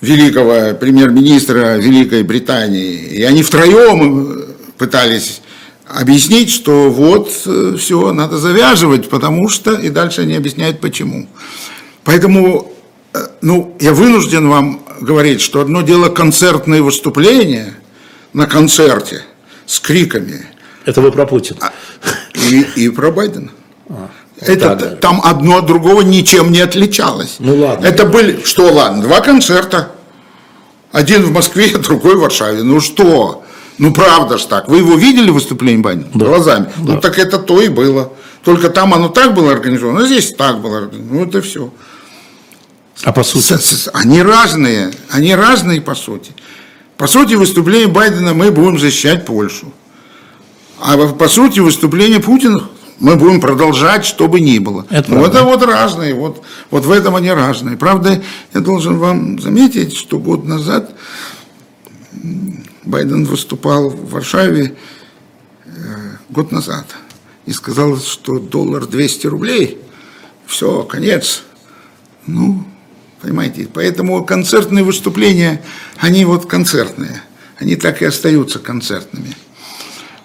[0.04, 2.94] великого премьер-министра Великой Британии.
[2.94, 4.44] И они втроем
[4.78, 5.40] пытались
[5.86, 11.28] объяснить, что вот э, все, надо завязывать, потому что, и дальше они объясняют почему.
[12.04, 12.72] Поэтому,
[13.12, 17.74] э, ну, я вынужден вам говорить, что одно дело концертные выступления
[18.32, 19.22] на концерте
[19.66, 20.46] с криками.
[20.84, 21.58] Это вы про Путина.
[21.60, 21.72] А,
[22.50, 23.50] и, и про Байдена.
[23.88, 24.10] А.
[24.40, 27.36] Это, да, там одно от другого ничем не отличалось.
[27.38, 27.86] Ну ладно.
[27.86, 29.92] Это были, что ладно, два концерта.
[30.92, 32.62] Один в Москве, другой в Варшаве.
[32.62, 33.44] Ну что?
[33.78, 34.68] Ну правда ж так.
[34.68, 36.08] Вы его видели выступление Байдена?
[36.14, 36.26] Да.
[36.26, 36.66] Глазами.
[36.76, 36.92] Ну, да.
[36.94, 38.12] Ну так это то и было.
[38.44, 41.20] Только там оно так было организовано, а здесь так было организовано.
[41.20, 41.72] Ну это все.
[43.02, 43.54] А по сути?
[43.92, 44.92] Они разные.
[45.10, 46.32] Они разные по сути.
[46.96, 49.72] По сути, выступление Байдена мы будем защищать Польшу.
[50.80, 52.68] А по сути, выступление Путина
[53.00, 54.86] мы будем продолжать, что бы ни было.
[54.90, 57.76] Это, ну, это вот разные, вот, вот в этом они разные.
[57.76, 60.90] Правда, я должен вам заметить, что год назад
[62.84, 64.76] Байден выступал в Варшаве
[65.64, 65.70] э,
[66.28, 66.86] год назад
[67.46, 69.78] и сказал, что доллар 200 рублей,
[70.46, 71.42] все, конец.
[72.26, 72.64] Ну,
[73.24, 73.66] Понимаете?
[73.72, 75.62] Поэтому концертные выступления,
[75.96, 77.22] они вот концертные.
[77.56, 79.34] Они так и остаются концертными.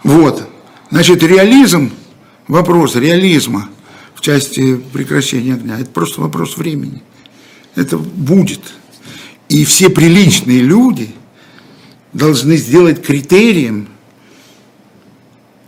[0.03, 0.43] Вот.
[0.91, 1.93] Значит, реализм,
[2.49, 3.69] вопрос реализма
[4.13, 7.01] в части прекращения огня, это просто вопрос времени.
[7.75, 8.73] Это будет.
[9.47, 11.11] И все приличные люди
[12.11, 13.87] должны сделать критерием,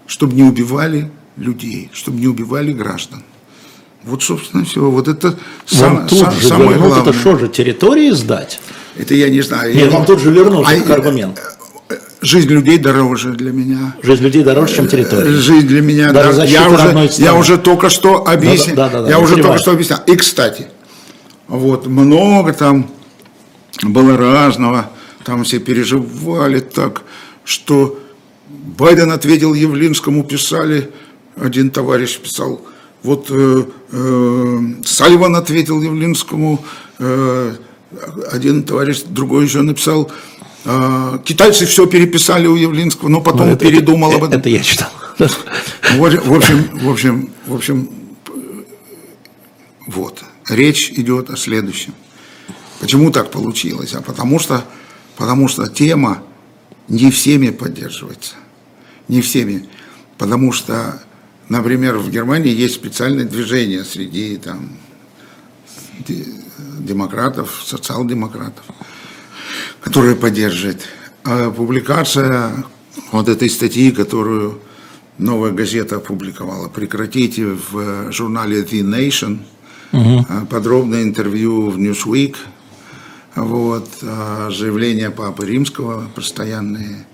[0.05, 3.23] чтобы не убивали людей, чтобы не убивали граждан.
[4.03, 4.81] Вот, собственно, все.
[4.81, 7.11] Вот это сам, тут сам, же самое вернут, главное.
[7.11, 8.59] Это что же, территории сдать?
[8.97, 9.73] Это я не знаю.
[9.73, 9.91] Нет, я...
[9.91, 11.39] вам тут же вернулся а, аргумент.
[12.21, 13.95] Жизнь людей дороже для меня.
[14.03, 15.31] Жизнь людей дороже, чем территория.
[15.31, 18.75] Жизнь для меня Даже да, я уже, я уже только что объяснил.
[18.75, 19.97] Да, да, да, я уже только что объяснил.
[20.05, 20.67] И кстати,
[21.47, 22.91] вот много там
[23.81, 24.91] было разного,
[25.25, 27.01] там все переживали так,
[27.43, 27.99] что
[28.47, 30.91] Байден ответил Явлинскому, писали,
[31.35, 32.61] один товарищ писал,
[33.01, 36.63] вот э, э, Сальван ответил Явлинскому,
[36.99, 37.55] э,
[38.31, 40.30] один товарищ, другой еще написал, э,
[41.25, 44.39] китайцы все переписали у Явлинского, но потом ну, это, передумал это, об этом.
[44.39, 44.89] Это я читал.
[45.17, 47.89] В, в общем, в общем, в общем,
[49.87, 50.23] вот.
[50.47, 51.93] Речь идет о следующем.
[52.79, 53.93] Почему так получилось?
[53.93, 54.65] А потому что,
[55.17, 56.23] потому что тема
[56.87, 58.35] не всеми поддерживается.
[59.07, 59.69] Не всеми.
[60.17, 61.01] Потому что
[61.51, 64.69] Например, в Германии есть специальное движение среди там,
[66.79, 68.63] демократов, социал-демократов,
[69.81, 70.87] которое поддерживает.
[71.23, 72.63] А публикация
[73.11, 74.59] вот этой статьи, которую
[75.17, 79.39] новая газета опубликовала, прекратите в журнале The Nation,
[79.91, 80.45] угу.
[80.47, 82.35] подробное интервью в Newsweek,
[83.35, 87.05] вот, а, заявления Папы Римского постоянные,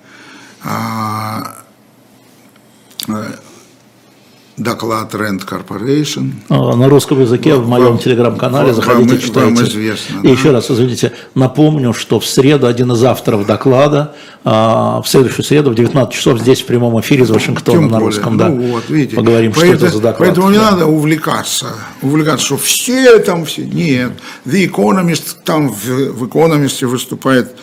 [4.57, 6.31] доклад Rent Corporation.
[6.49, 9.55] А, на русском языке вам, в моем телеграм-канале, заходите, вам, читайте.
[9.55, 10.29] Вам известно, И да?
[10.29, 15.69] еще раз, извините, напомню, что в среду один из авторов доклада, а, в следующую среду
[15.71, 18.55] в 19 часов здесь в прямом эфире из Вашингтона Тем на русском, более.
[18.55, 20.17] да, ну, вот, видите, поговорим, поэтому, что это за доклад.
[20.19, 21.67] Поэтому не надо увлекаться,
[22.01, 24.13] увлекаться, что все там все, нет.
[24.45, 27.55] The Economist, там в, в Economist выступает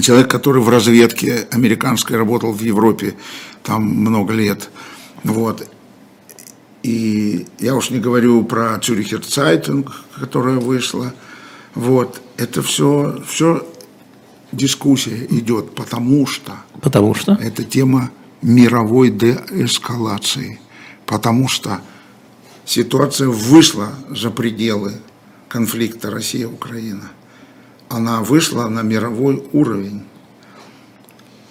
[0.00, 3.14] человек, который в разведке американской работал в Европе
[3.62, 4.68] там много лет.
[5.22, 5.64] Вот.
[6.82, 11.14] И я уж не говорю про Цюрихер Цайтинг, которая вышла.
[11.74, 13.66] Вот, это все, все
[14.50, 16.52] дискуссия идет, потому что...
[16.80, 17.32] Потому что?
[17.34, 18.10] Это тема
[18.42, 20.60] мировой деэскалации.
[21.06, 21.80] Потому что
[22.64, 24.94] ситуация вышла за пределы
[25.48, 27.10] конфликта Россия-Украина.
[27.88, 30.02] Она вышла на мировой уровень.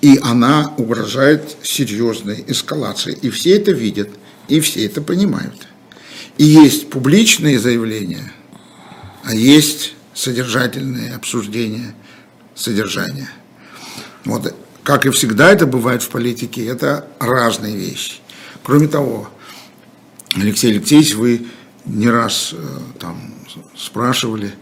[0.02, 3.18] И она угрожает серьезной эскалацией.
[3.22, 4.10] И все это видят.
[4.48, 5.68] И все это понимают.
[6.38, 8.32] И есть публичные заявления,
[9.24, 11.96] а есть содержательные обсуждения
[12.56, 13.30] содержания.
[14.26, 18.16] Вот, как и всегда это бывает в политике, это разные вещи.
[18.64, 19.30] Кроме того,
[20.36, 21.48] Алексей Алексеевич, вы
[21.86, 23.34] не раз э, там
[23.76, 24.54] спрашивали,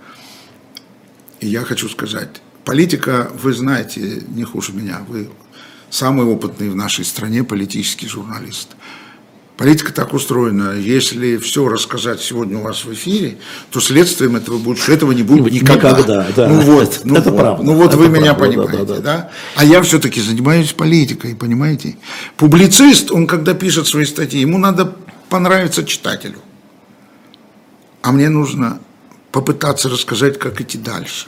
[1.39, 5.29] и я хочу сказать, политика, вы знаете не хуже меня, вы
[5.89, 8.69] самый опытный в нашей стране политический журналист.
[9.59, 10.71] Политика так устроена.
[10.79, 13.39] Если все рассказать сегодня у вас в эфире,
[13.71, 15.89] то следствием этого будет, что этого не будет никогда.
[15.91, 16.47] никогда да.
[16.47, 17.63] Ну вот, ну это вот, правда.
[17.65, 19.01] Ну вот это вы правда, меня понимаете, да, да, да.
[19.01, 19.31] да?
[19.57, 21.97] А я все-таки занимаюсь политикой, понимаете?
[22.37, 24.95] Публицист, он когда пишет свои статьи, ему надо
[25.27, 26.39] понравиться читателю.
[28.01, 28.79] А мне нужно
[29.33, 31.27] попытаться рассказать, как идти дальше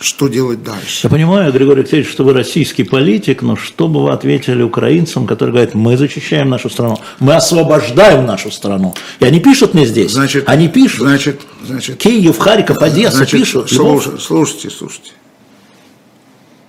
[0.00, 1.06] что делать дальше.
[1.06, 5.52] Я понимаю, Григорий Алексеевич, что вы российский политик, но что бы вы ответили украинцам, которые
[5.52, 8.94] говорят, мы защищаем нашу страну, мы освобождаем нашу страну.
[9.18, 11.00] И они пишут мне здесь, значит, они пишут.
[11.00, 13.70] Значит, значит, Киев, Харьков, Одесса значит, пишут.
[13.70, 15.12] Слушайте, слушайте, слушайте.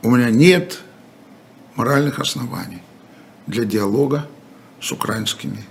[0.02, 0.80] У меня нет
[1.76, 2.82] моральных оснований
[3.48, 4.28] для диалога
[4.82, 5.64] с украинскими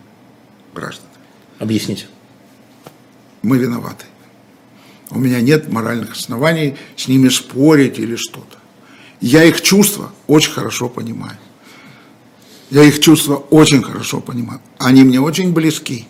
[0.75, 1.15] гражданами.
[1.59, 2.07] Объясните.
[3.43, 4.05] Мы виноваты.
[5.11, 8.59] У меня нет моральных оснований с ними спорить или что-то.
[9.21, 11.37] Я их чувства очень хорошо понимаю.
[12.71, 14.61] Я их чувства очень хорошо понимаю.
[14.79, 16.07] Они мне очень близки.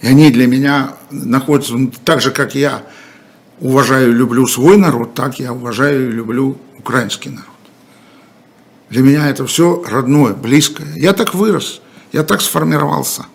[0.00, 1.74] И они для меня находятся
[2.04, 2.84] так же, как я
[3.58, 7.46] уважаю и люблю свой народ, так я уважаю и люблю украинский народ.
[8.88, 10.94] Для меня это все родное, близкое.
[10.96, 13.26] Я так вырос, я так сформировался.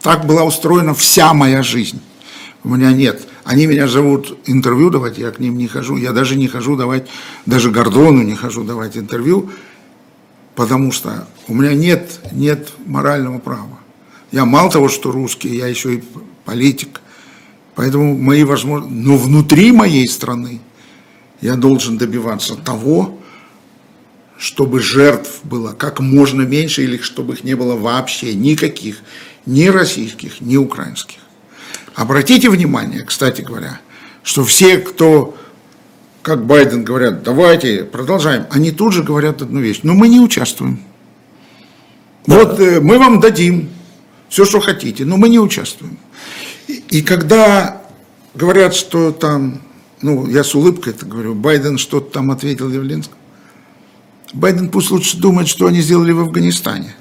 [0.00, 2.00] Так была устроена вся моя жизнь.
[2.68, 5.96] У меня нет они меня зовут интервью давать, я к ним не хожу.
[5.96, 7.08] Я даже не хожу давать,
[7.46, 9.50] даже Гордону не хожу давать интервью,
[10.54, 13.78] потому что у меня нет, нет морального права.
[14.32, 16.04] Я мало того, что русский, я еще и
[16.44, 17.00] политик.
[17.74, 20.60] Поэтому мои возможности, но внутри моей страны
[21.40, 23.18] я должен добиваться того,
[24.36, 28.98] чтобы жертв было как можно меньше или чтобы их не было вообще никаких,
[29.46, 31.20] ни российских, ни украинских.
[31.94, 33.80] Обратите внимание, кстати говоря,
[34.22, 35.36] что все, кто,
[36.22, 40.80] как Байден говорят, давайте продолжаем, они тут же говорят одну вещь, но мы не участвуем.
[42.26, 42.36] Да.
[42.36, 43.70] Вот э, мы вам дадим
[44.28, 45.98] все, что хотите, но мы не участвуем.
[46.68, 47.82] И, и когда
[48.34, 49.62] говорят, что там,
[50.02, 53.18] ну, я с улыбкой это говорю, Байден что-то там ответил Явленскому,
[54.32, 56.94] Байден пусть лучше думает, что они сделали в Афганистане.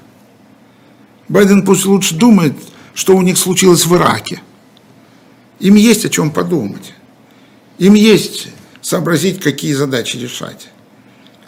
[1.28, 2.54] Байден пусть лучше думает,
[2.94, 4.42] что у них случилось в Ираке.
[5.60, 6.94] Им есть о чем подумать.
[7.78, 8.50] Им есть
[8.82, 10.70] сообразить, какие задачи решать.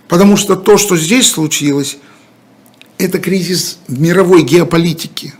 [0.08, 1.98] Потому что то, что здесь случилось,
[2.98, 5.34] это кризис мировой геополитики.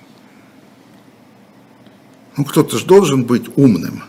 [2.38, 4.04] Ну, кто-то же должен быть умным.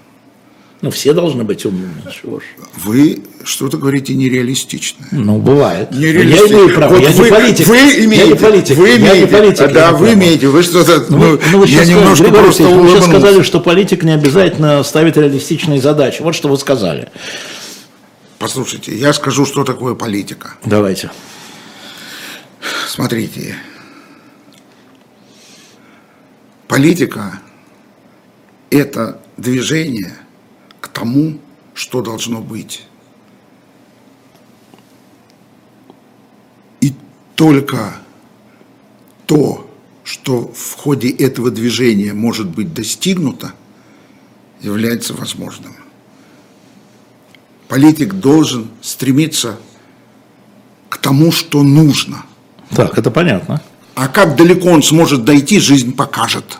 [0.83, 2.03] Ну, все должны быть умными.
[2.13, 2.45] Чего ж.
[2.77, 5.09] Вы что-то говорите нереалистичное.
[5.11, 5.91] Ну, бывает.
[5.93, 6.47] Нереалистично.
[6.47, 7.67] Я имею право, вот я вы, не политик.
[7.67, 8.77] Вы имеете, я не политик.
[8.77, 11.85] Вы имеете, я не политик, да, вы имеете, вы что-то, ну, ну, ну, вы я
[11.85, 16.23] немножко сказали, просто Вы сейчас сказали, что политик не обязательно ставит реалистичные задачи.
[16.23, 17.09] Вот что вы сказали.
[18.39, 20.55] Послушайте, я скажу, что такое политика.
[20.65, 21.11] Давайте.
[22.89, 23.57] Смотрите.
[26.69, 27.41] Политика–
[28.71, 30.15] это движение–
[30.81, 31.39] к тому,
[31.75, 32.87] что должно быть.
[36.81, 36.95] И
[37.41, 37.95] только
[39.25, 39.67] то,
[40.05, 43.55] что в ходе этого движения может быть достигнуто,
[44.61, 45.75] является возможным.
[47.67, 49.57] Политик должен стремиться
[50.91, 52.27] к тому, что нужно.
[52.77, 53.63] Так, это понятно.
[53.95, 56.59] А как далеко он сможет дойти, жизнь покажет.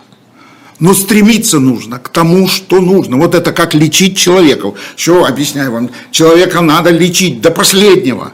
[0.79, 3.17] Но стремиться нужно к тому, что нужно.
[3.17, 4.73] Вот это как лечить человека.
[4.95, 5.91] Что объясняю вам?
[6.09, 8.33] Человека надо лечить до последнего.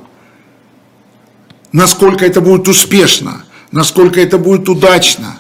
[1.72, 5.40] Насколько это будет успешно, насколько это будет удачно.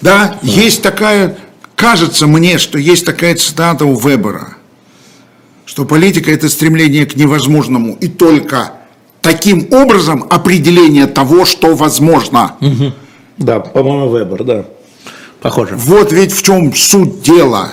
[0.00, 1.38] Да, есть такая,
[1.74, 4.56] кажется мне, что есть такая цитата у Вебера,
[5.64, 8.72] что политика– это стремление к невозможному, и только
[9.20, 12.56] таким образом определение того, что возможно.
[12.60, 12.92] Угу.
[13.38, 14.64] Да, по-моему, Вебер, да.
[15.40, 15.76] Похоже.
[15.76, 17.72] Вот ведь в чем суть дела.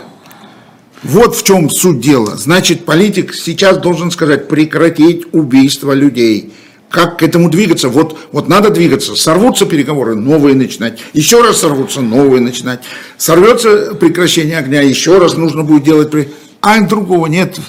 [1.04, 2.36] Вот в чем суть дела.
[2.36, 6.54] Значит, политик сейчас должен сказать, прекратить убийство людей.
[6.96, 7.90] Как к этому двигаться?
[7.90, 9.18] Вот, вот надо двигаться.
[9.18, 10.98] Сорвутся переговоры, новые начинать.
[11.12, 12.84] Еще раз сорвутся, новые начинать.
[13.18, 16.30] Сорвется прекращение огня, еще раз нужно будет делать.
[16.62, 17.60] А другого нет.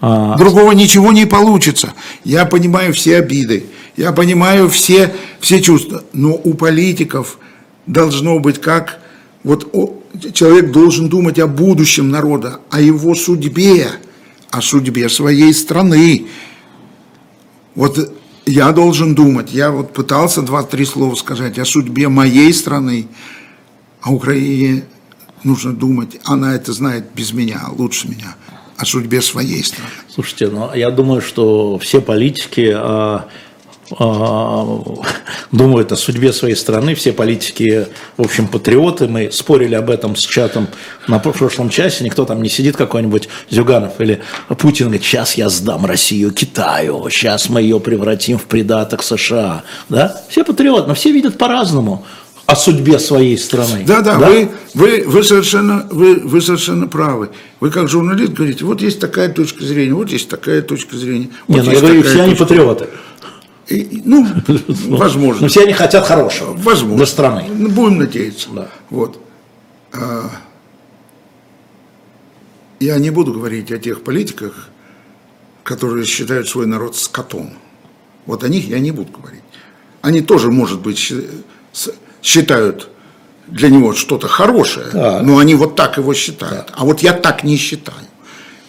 [0.00, 0.36] А...
[0.36, 1.94] Другого ничего не получится.
[2.22, 6.04] Я понимаю все обиды, я понимаю все, все чувства.
[6.12, 7.40] Но у политиков
[7.86, 9.00] должно быть как,
[9.42, 9.68] вот
[10.32, 13.88] человек должен думать о будущем народа, о его судьбе,
[14.52, 16.28] о судьбе своей страны.
[17.74, 18.12] Вот
[18.48, 23.08] я должен думать, я вот пытался два-три слова сказать о судьбе моей страны,
[24.02, 24.84] о Украине
[25.44, 28.36] нужно думать, она это знает без меня, лучше меня,
[28.76, 29.90] о судьбе своей страны.
[30.08, 33.26] Слушайте, ну я думаю, что все политики а,
[33.90, 36.94] думают о судьбе своей страны.
[36.94, 39.08] Все политики, в общем, патриоты.
[39.08, 40.68] Мы спорили об этом с чатом
[41.06, 42.04] на прошлом часе.
[42.04, 47.48] Никто там не сидит какой-нибудь Зюганов или Путин говорит, сейчас я сдам Россию Китаю, сейчас
[47.48, 49.62] мы ее превратим в придаток США.
[49.88, 50.20] Да?
[50.28, 52.04] Все патриоты, но все видят по-разному
[52.48, 53.84] о судьбе своей страны.
[53.86, 54.26] Да, да, да?
[54.26, 57.28] Вы, вы, вы, совершенно, вы, вы совершенно правы.
[57.60, 61.28] Вы как журналист говорите, вот есть такая точка зрения, вот есть такая точка зрения.
[61.46, 62.88] Вот Нет, ну я говорю, все они патриоты.
[64.04, 64.26] Ну,
[64.88, 65.42] возможно.
[65.42, 66.96] Но все они хотят хорошего возможно.
[66.96, 67.44] для страны.
[67.48, 68.48] Ну, будем надеяться.
[68.50, 68.68] Да.
[68.90, 69.20] Вот.
[69.92, 70.30] А,
[72.80, 74.68] я не буду говорить о тех политиках,
[75.64, 77.52] которые считают свой народ скотом.
[78.26, 79.42] Вот о них я не буду говорить.
[80.00, 81.12] Они тоже, может быть,
[82.22, 82.88] считают
[83.46, 85.22] для него что-то хорошее, да.
[85.22, 86.68] но они вот так его считают.
[86.68, 86.74] Да.
[86.76, 87.98] А вот я так не считаю.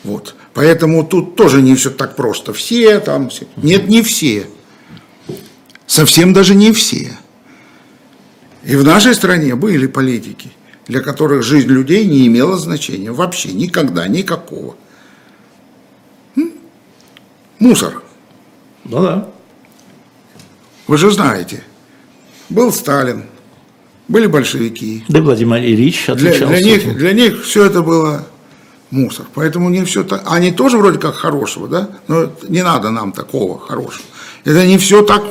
[0.04, 0.36] Вот.
[0.54, 2.54] Поэтому тут тоже не все так просто.
[2.54, 3.46] Все там, все.
[3.58, 4.48] нет, не все.
[5.90, 7.18] Совсем даже не все.
[8.64, 10.52] И в нашей стране были политики,
[10.88, 14.76] для которых жизнь людей не имела значения вообще, никогда, никакого.
[17.58, 18.04] Мусор.
[18.86, 19.30] Ну да.
[20.86, 21.64] Вы же знаете,
[22.50, 23.24] был Сталин,
[24.08, 25.04] были большевики.
[25.08, 26.46] Да, Владимир Ильич отличался.
[26.46, 28.28] Для, для, них, для них все это было
[28.92, 29.26] мусор.
[29.34, 30.22] Поэтому не все так.
[30.28, 31.90] Они тоже вроде как хорошего, да?
[32.08, 34.06] Но не надо нам такого хорошего.
[34.46, 35.24] Это не все так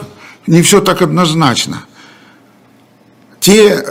[0.46, 1.84] не все так однозначно.
[3.40, 3.84] Те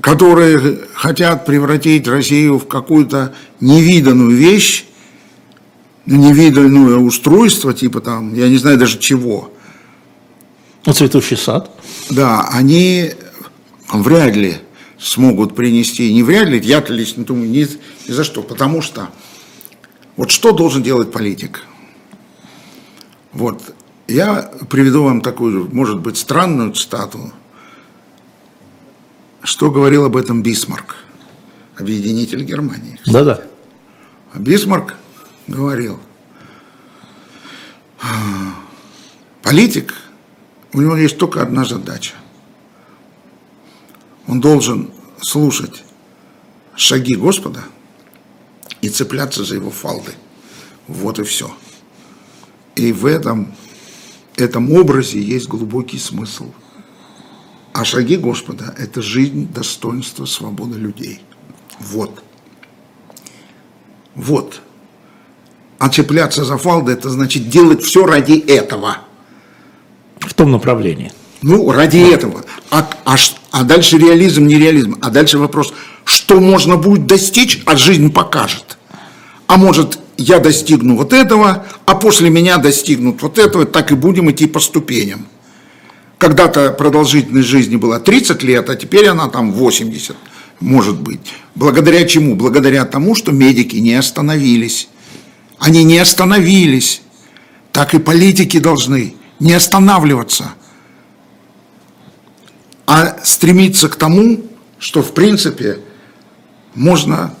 [0.00, 4.84] которые хотят превратить Россию в какую-то невиданную вещь,
[6.06, 9.52] невиданное устройство, типа там, я не знаю даже чего.
[10.84, 11.70] Ну, цветущий сад.
[12.10, 13.14] Да, они
[13.92, 14.58] вряд ли
[14.98, 17.66] смогут принести, не вряд ли, я лично думаю, ни,
[18.06, 19.08] ни за что, потому что
[20.16, 21.64] вот что должен делать политик?
[23.32, 23.74] Вот,
[24.08, 27.32] я приведу вам такую, может быть, странную цитату,
[29.42, 30.96] что говорил об этом Бисмарк,
[31.76, 32.98] объединитель Германии.
[33.06, 33.42] Да-да.
[34.32, 34.94] А Бисмарк
[35.46, 36.00] говорил,
[39.42, 39.94] политик,
[40.72, 42.14] у него есть только одна задача.
[44.26, 44.90] Он должен
[45.20, 45.84] слушать
[46.74, 47.62] шаги Господа
[48.82, 50.12] и цепляться за его фалды.
[50.88, 51.50] Вот и все.
[52.74, 53.54] И в этом,
[54.36, 56.52] этом образе есть глубокий смысл.
[57.72, 61.20] А шаги Господа– это жизнь, достоинство, свобода людей.
[61.78, 62.22] Вот.
[64.14, 64.62] Вот.
[65.78, 68.98] А цепляться за фалды– это значит делать все ради этого.
[70.20, 71.12] В том направлении.
[71.42, 72.44] Ну, ради этого.
[72.70, 73.16] А, а,
[73.50, 74.96] а дальше реализм, не реализм.
[75.02, 75.74] А дальше вопрос,
[76.04, 78.78] что можно будет достичь, а жизнь покажет.
[79.46, 84.30] А может, я достигну вот этого, а после меня достигнут вот этого, так и будем
[84.30, 85.26] идти по ступеням.
[86.18, 90.16] Когда-то продолжительность жизни была 30 лет, а теперь она там 80,
[90.60, 91.20] может быть.
[91.54, 92.34] Благодаря чему?
[92.34, 94.88] Благодаря тому, что медики не остановились
[95.58, 97.02] они не остановились.
[97.72, 100.52] Так и политики должны не останавливаться,
[102.86, 104.46] а стремиться к тому,
[104.78, 105.80] что в принципе
[106.74, 107.34] можно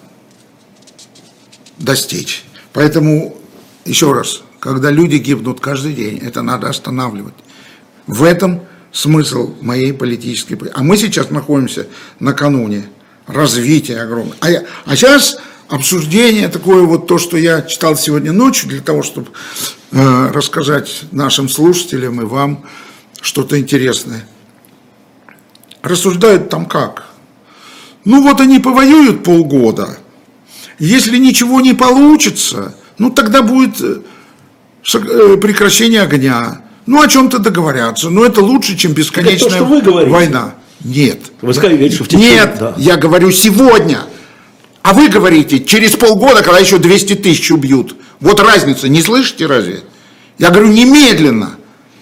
[1.78, 2.44] достичь.
[2.72, 3.36] Поэтому,
[3.84, 7.34] еще раз, когда люди гибнут каждый день, это надо останавливать.
[8.06, 8.62] В этом
[8.92, 10.58] смысл моей политической...
[10.74, 11.86] А мы сейчас находимся
[12.18, 12.88] накануне
[13.26, 14.36] развития огромного.
[14.40, 19.02] А, я, а сейчас обсуждение такое вот то, что я читал сегодня ночью, для того,
[19.02, 19.28] чтобы
[19.92, 22.64] э, рассказать нашим слушателям и вам
[23.20, 24.26] что-то интересное.
[25.82, 27.06] Рассуждают там как?
[28.04, 29.98] Ну вот они повоюют полгода.
[30.78, 34.00] Если ничего не получится, ну тогда будет э,
[34.94, 36.62] э, прекращение огня.
[36.86, 38.10] Ну о чем-то договорятся.
[38.10, 40.54] Но это лучше, чем бесконечная это то, что вы война.
[40.84, 41.18] Нет.
[41.40, 42.30] Вы сказали, что в течение...
[42.30, 42.74] Нет, да.
[42.76, 44.04] я говорю сегодня.
[44.82, 47.96] А вы говорите, через полгода, когда еще 200 тысяч убьют.
[48.20, 49.82] Вот разница, не слышите разве?
[50.38, 51.56] Я говорю, немедленно,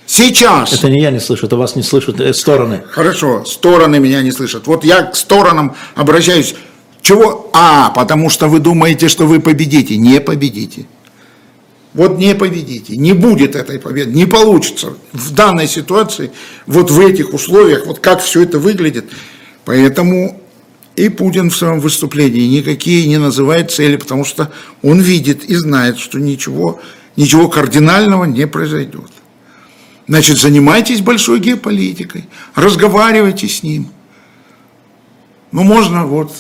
[0.07, 0.73] сейчас.
[0.73, 2.83] Это не я не слышу, это вас не слышат э, стороны.
[2.91, 4.67] Хорошо, стороны меня не слышат.
[4.67, 6.55] Вот я к сторонам обращаюсь.
[7.05, 7.51] Чего?
[7.53, 9.99] А, потому что вы думаете, что вы победите.
[9.99, 10.87] Не победите.
[11.93, 14.95] Вот не победите, не будет этой победы, не получится.
[15.13, 16.33] В данной ситуации,
[16.67, 19.05] вот в этих условиях, вот как все это выглядит.
[19.65, 20.41] Поэтому
[20.97, 24.51] и Путин в своем выступлении никакие не называет цели, потому что
[24.83, 26.81] он видит и знает, что ничего,
[27.17, 29.11] ничего кардинального не произойдет.
[30.09, 32.25] Значит, занимайтесь большой геополитикой,
[32.55, 33.89] разговаривайте с ним.
[35.53, 36.33] Ну, можно вот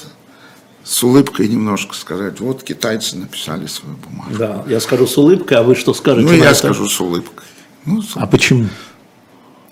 [0.85, 4.30] с улыбкой немножко сказать, вот китайцы написали свою бумагу.
[4.39, 6.28] Да, я скажу с улыбкой, а вы что скажете?
[6.28, 6.55] Ну, я это?
[6.55, 7.47] скажу с улыбкой.
[7.87, 8.22] Ну, с улыбкой.
[8.22, 8.68] А почему?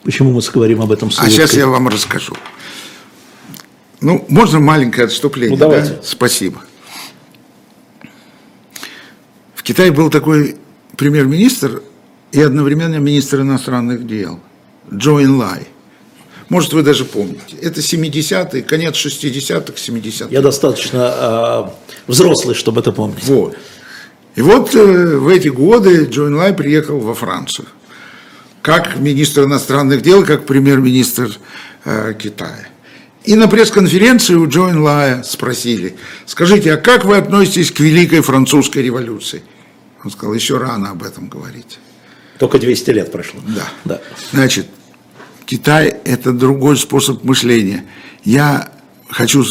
[0.03, 1.35] Почему мы говорим об этом с улыбкой?
[1.35, 2.35] А сейчас я вам расскажу.
[4.01, 5.57] Ну, можно маленькое отступление?
[5.57, 5.91] Ну, давайте.
[5.91, 6.01] Да?
[6.03, 6.63] Спасибо.
[9.55, 10.57] В Китае был такой
[10.97, 11.83] премьер-министр
[12.33, 14.41] и одновременно министр иностранных дел
[14.93, 15.69] Джо Инлай.
[16.53, 17.57] Может, вы даже помните.
[17.63, 20.27] Это 70-е, конец 60-х, 70-х.
[20.31, 23.25] Я достаточно э, взрослый, чтобы это помнить.
[23.25, 23.57] Вот.
[24.35, 27.69] И вот э, в эти годы Джо Инлай приехал во Францию.
[28.61, 31.31] Как министр иностранных дел, как премьер-министр
[31.87, 32.69] э, Китая.
[33.25, 35.97] И на пресс-конференции у Джоин Лая спросили,
[36.27, 39.43] скажите, а как вы относитесь к Великой Французской революции?
[40.05, 41.79] Он сказал, еще рано об этом говорить.
[42.39, 43.41] Только 200 лет прошло.
[43.47, 43.69] Да.
[43.87, 44.01] да.
[44.33, 44.67] Значит,
[45.47, 47.85] Китай– это другой способ мышления.
[48.25, 48.71] Я
[49.09, 49.45] хочу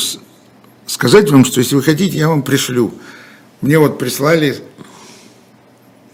[0.86, 2.94] сказать вам, что если вы хотите, я вам пришлю.
[3.62, 4.58] Мне вот прислали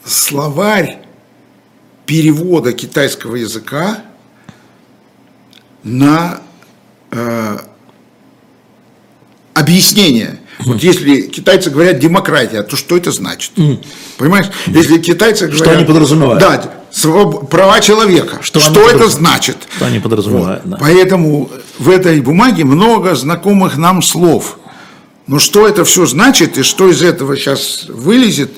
[0.03, 0.99] словарь
[2.05, 4.03] перевода китайского языка
[5.83, 6.41] на
[7.11, 7.57] э,
[9.53, 10.39] объяснение.
[10.59, 13.51] Вот если китайцы говорят демократия, то что это значит?
[14.17, 14.47] Понимаешь?
[14.65, 15.65] Если китайцы говорят...
[15.65, 16.39] Что они подразумевают?
[16.39, 17.49] Да, своб...
[17.49, 18.39] права человека.
[18.41, 19.57] Что, что это значит?
[19.75, 20.71] Что они подразумевают, вот.
[20.71, 20.77] да.
[20.79, 24.59] Поэтому в этой бумаге много знакомых нам слов.
[25.27, 28.51] Но что это все значит и что из этого сейчас вылезет,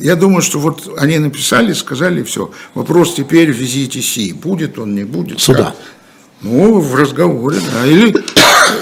[0.00, 2.50] я думаю, что вот они написали, сказали все.
[2.74, 4.34] Вопрос теперь в визите Си.
[4.34, 5.40] Будет он, не будет?
[5.40, 5.64] Сюда.
[5.64, 5.76] Как?
[6.42, 7.86] Ну, в разговоре, да.
[7.86, 8.14] Или,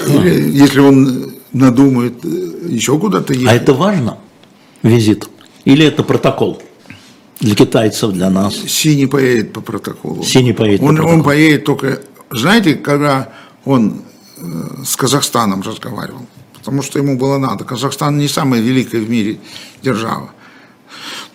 [0.07, 2.27] Или, если он надумает э,
[2.69, 3.49] еще куда-то ехать.
[3.49, 4.17] А это важно,
[4.83, 5.27] визит?
[5.65, 6.61] Или это протокол?
[7.41, 8.53] Для китайцев, для нас.
[8.53, 10.23] Си не поедет по протоколу.
[10.23, 11.17] Си не поедет он, по протоколу.
[11.17, 11.99] Он поедет только...
[12.29, 13.29] Знаете, когда
[13.65, 14.03] он
[14.37, 14.41] э,
[14.85, 17.63] с Казахстаном разговаривал, потому что ему было надо.
[17.63, 19.39] Казахстан не самая великая в мире
[19.81, 20.29] держава.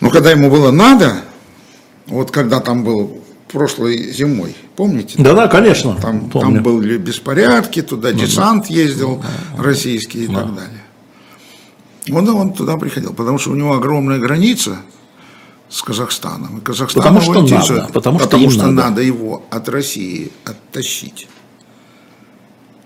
[0.01, 1.23] Но когда ему было надо,
[2.07, 5.15] вот когда там был прошлой зимой, помните?
[5.19, 5.97] Да, да, конечно.
[5.97, 9.25] Там, там были беспорядки, туда десант ездил
[9.59, 10.83] российский и так далее.
[12.13, 14.79] Он, он туда приходил, потому что у него огромная граница
[15.69, 16.59] с Казахстаном.
[16.59, 18.91] И Казахстан потому что надо, потому, потому что, что надо.
[18.91, 21.29] надо его от России оттащить.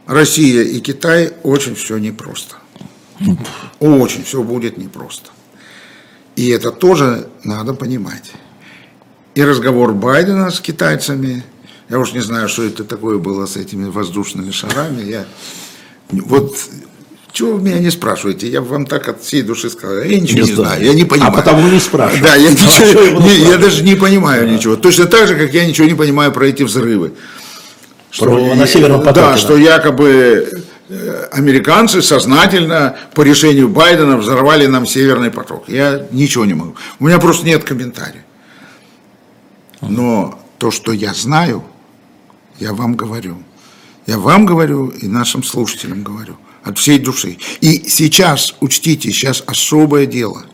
[0.07, 2.57] Россия и Китай очень все непросто.
[3.81, 5.31] Очень все будет непросто.
[6.37, 8.33] И это тоже надо понимать.
[9.35, 11.45] И разговор Байдена с китайцами,
[11.89, 15.27] я уж не знаю, что это такое было с этими воздушными шарами, я
[16.11, 16.57] вот
[17.33, 18.49] чего вы меня не спрашиваете?
[18.49, 19.99] Я вам так от всей души сказал.
[20.03, 21.33] Я ничего не, не знаю, я не понимаю.
[21.33, 22.23] А потому не спрашиваю.
[22.23, 24.53] Да, я, ничего, не, я даже не понимаю да.
[24.53, 24.77] ничего.
[24.77, 27.13] Точно так же, как я ничего не понимаю про эти взрывы.
[28.19, 29.21] Про что, на Северном потоке.
[29.21, 35.69] Да, да, что якобы э, американцы сознательно по решению Байдена взорвали нам Северный поток.
[35.69, 36.75] Я ничего не могу.
[36.99, 38.25] У меня просто нет комментариев.
[39.81, 41.63] Но то, что я знаю,
[42.59, 43.37] я вам говорю.
[44.07, 47.39] Я вам говорю и нашим слушателям говорю– от всей души.
[47.61, 50.45] И сейчас, учтите, сейчас особое дело.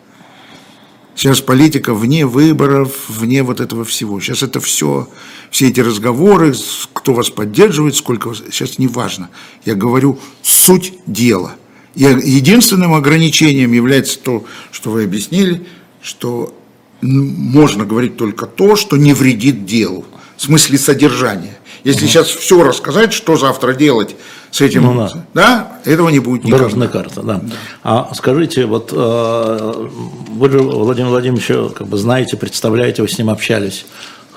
[1.14, 4.20] Сейчас политика вне выборов, вне вот этого всего.
[4.20, 5.08] Сейчас это все,
[5.50, 6.54] все эти разговоры,
[6.92, 9.30] кто вас поддерживает, сколько вас, сейчас не важно.
[9.64, 11.56] Я говорю суть дела.
[11.94, 15.66] И единственным ограничением является то, что вы объяснили,
[16.02, 16.54] что
[17.00, 20.04] можно говорить только то, что не вредит делу,
[20.36, 21.56] в смысле содержания.
[21.86, 22.10] Если угу.
[22.10, 24.16] сейчас все рассказать, что завтра делать
[24.50, 25.26] с этим, ну, да.
[25.34, 26.64] да, этого не будет никогда.
[26.64, 27.34] Дорожная карта, да.
[27.34, 27.56] да.
[27.84, 29.88] А скажите, вот э,
[30.30, 33.86] вы же Владимир Владимирович, как бы знаете, представляете, вы с ним общались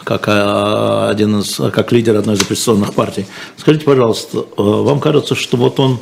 [0.03, 3.25] как э, один из, как лидер одной из оппозиционных партий.
[3.57, 5.99] Скажите, пожалуйста, э, вам кажется, что вот он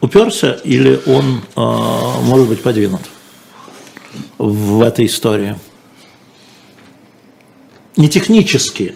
[0.00, 3.00] уперся или он может быть подвинут
[4.38, 5.56] в этой истории?
[7.96, 8.94] Не технически,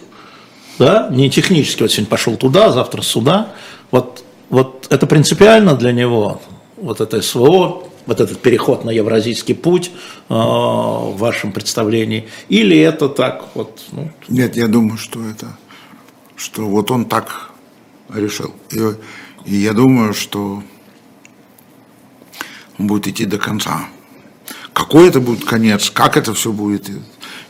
[0.79, 3.53] да, не технически, вот сегодня пошел туда, завтра сюда,
[3.91, 6.41] вот, вот это принципиально для него,
[6.77, 9.91] вот это СВО, вот этот переход на евразийский путь
[10.29, 13.81] э, в вашем представлении, или это так вот?
[13.91, 14.11] Ну...
[14.27, 15.57] Нет, я думаю, что это,
[16.35, 17.51] что вот он так
[18.13, 18.53] решил.
[18.71, 18.79] И,
[19.45, 20.63] и я думаю, что
[22.77, 23.87] он будет идти до конца.
[24.73, 26.89] Какой это будет конец, как это все будет,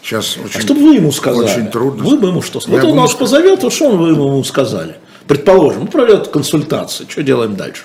[0.04, 1.46] Сейчас очень, а что бы вы ему сказали?
[1.46, 2.04] Очень трудно.
[2.04, 2.82] Вы бы ему что сказали?
[2.82, 3.20] Вот он нас сказать.
[3.20, 4.98] позовет, а что вы ему сказали?
[5.28, 7.84] Предположим, проведет консультации, что делаем дальше?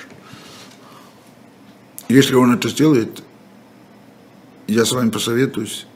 [2.09, 3.23] Если он это сделает,
[4.66, 5.87] я с вами посоветуюсь.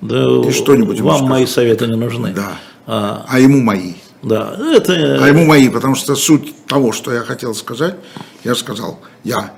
[0.00, 2.32] Да и что-нибудь вам мои советы не нужны.
[2.32, 2.58] Да.
[2.86, 3.94] А, а ему мои.
[4.22, 4.92] Да, это...
[5.22, 7.96] А ему мои, потому что суть того, что я хотел сказать,
[8.44, 9.52] я сказал, я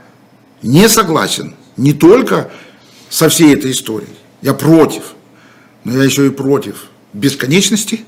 [0.63, 2.51] не согласен не только
[3.09, 4.13] со всей этой историей,
[4.43, 5.15] я против
[5.85, 8.05] но я еще и против бесконечности,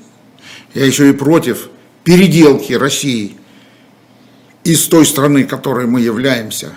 [0.73, 1.69] я еще и против
[2.03, 3.35] переделки России
[4.63, 6.73] из той страны, которой мы являемся,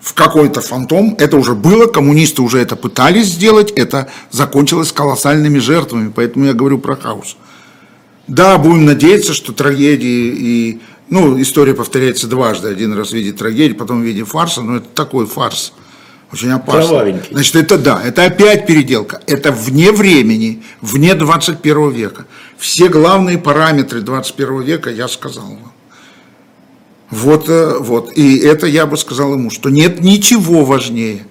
[0.00, 1.14] в какой-то фантом.
[1.18, 6.78] Это уже было, коммунисты уже это пытались сделать, это закончилось колоссальными жертвами, поэтому я говорю
[6.78, 7.36] про хаос.
[8.26, 10.80] Да, будем надеяться, что трагедии и...
[11.08, 12.68] Ну, история повторяется дважды.
[12.68, 15.72] Один раз в виде трагедии, потом в виде фарса, но это такой фарс–
[16.32, 17.22] очень опасно.
[17.30, 19.20] Значит, это да, это опять переделка.
[19.26, 22.26] Это вне времени, вне 21 века.
[22.56, 25.72] Все главные параметры 21 века я сказал вам.
[27.10, 28.16] Вот, э, вот.
[28.16, 31.26] И это я бы сказал ему, что нет ничего важнее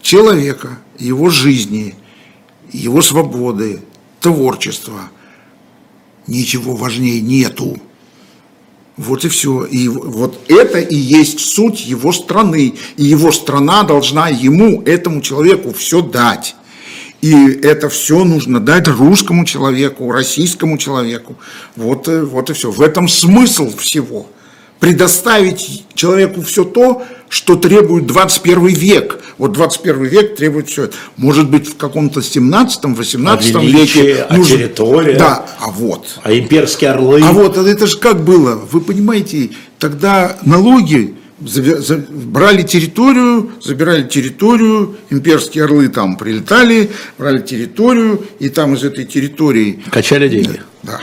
[0.00, 1.96] человека, его жизни,
[2.70, 3.82] его свободы,
[4.20, 5.10] творчества.
[6.28, 7.76] Ничего важнее нету.
[9.00, 9.64] Вот и все.
[9.64, 12.74] И вот это и есть суть его страны.
[12.98, 16.54] И его страна должна ему, этому человеку, все дать.
[17.22, 21.36] И это все нужно дать русскому человеку, российскому человеку.
[21.76, 22.70] Вот, э, вот и все.
[22.70, 24.26] В этом смысл всего.
[24.80, 29.20] Предоставить человеку все то, что требует 21 век.
[29.36, 30.96] Вот 21 век требует все это.
[31.16, 34.26] Может быть, в каком-то 17-18 а веке...
[34.28, 34.56] А нужно...
[34.56, 35.18] территория.
[35.18, 36.18] Да, а вот.
[36.22, 37.20] А имперские орлы.
[37.22, 38.54] А вот, это же как было?
[38.54, 48.48] Вы понимаете, тогда налоги брали территорию, забирали территорию, имперские орлы там прилетали, брали территорию, и
[48.48, 49.82] там из этой территории...
[49.90, 50.60] Качали деньги.
[50.82, 51.00] Да.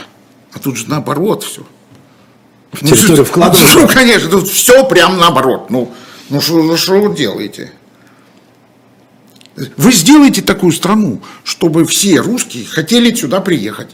[0.52, 1.62] А тут же наоборот все.
[2.72, 3.74] В ну, территорию ну, вкладывать?
[3.74, 5.70] Ну, конечно, тут все прям наоборот.
[5.70, 5.92] Ну,
[6.28, 7.72] ну что, ну, что вы делаете?
[9.76, 13.90] Вы сделаете такую страну, чтобы все русские хотели сюда приехать.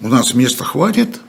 [0.00, 1.20] У нас места хватит.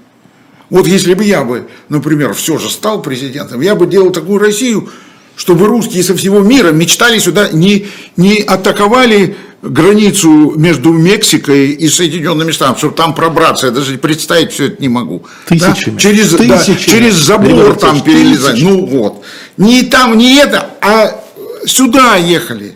[0.70, 4.90] Вот если бы я бы, например, все же стал президентом, я бы делал такую Россию,
[5.36, 12.52] чтобы русские со всего мира мечтали сюда, не, не атаковали границу между Мексикой и Соединенными
[12.52, 15.26] Штатами, чтобы там пробраться, я даже представить все это не могу.
[15.48, 15.96] Тысячами.
[15.96, 16.00] Да?
[16.00, 16.48] Через, Тысячами.
[16.48, 18.54] Да, через забор Ребята, там перелезать.
[18.54, 18.66] Тысячи.
[18.66, 19.24] Ну вот.
[19.58, 21.20] Не там, не это, а
[21.66, 22.76] сюда ехали.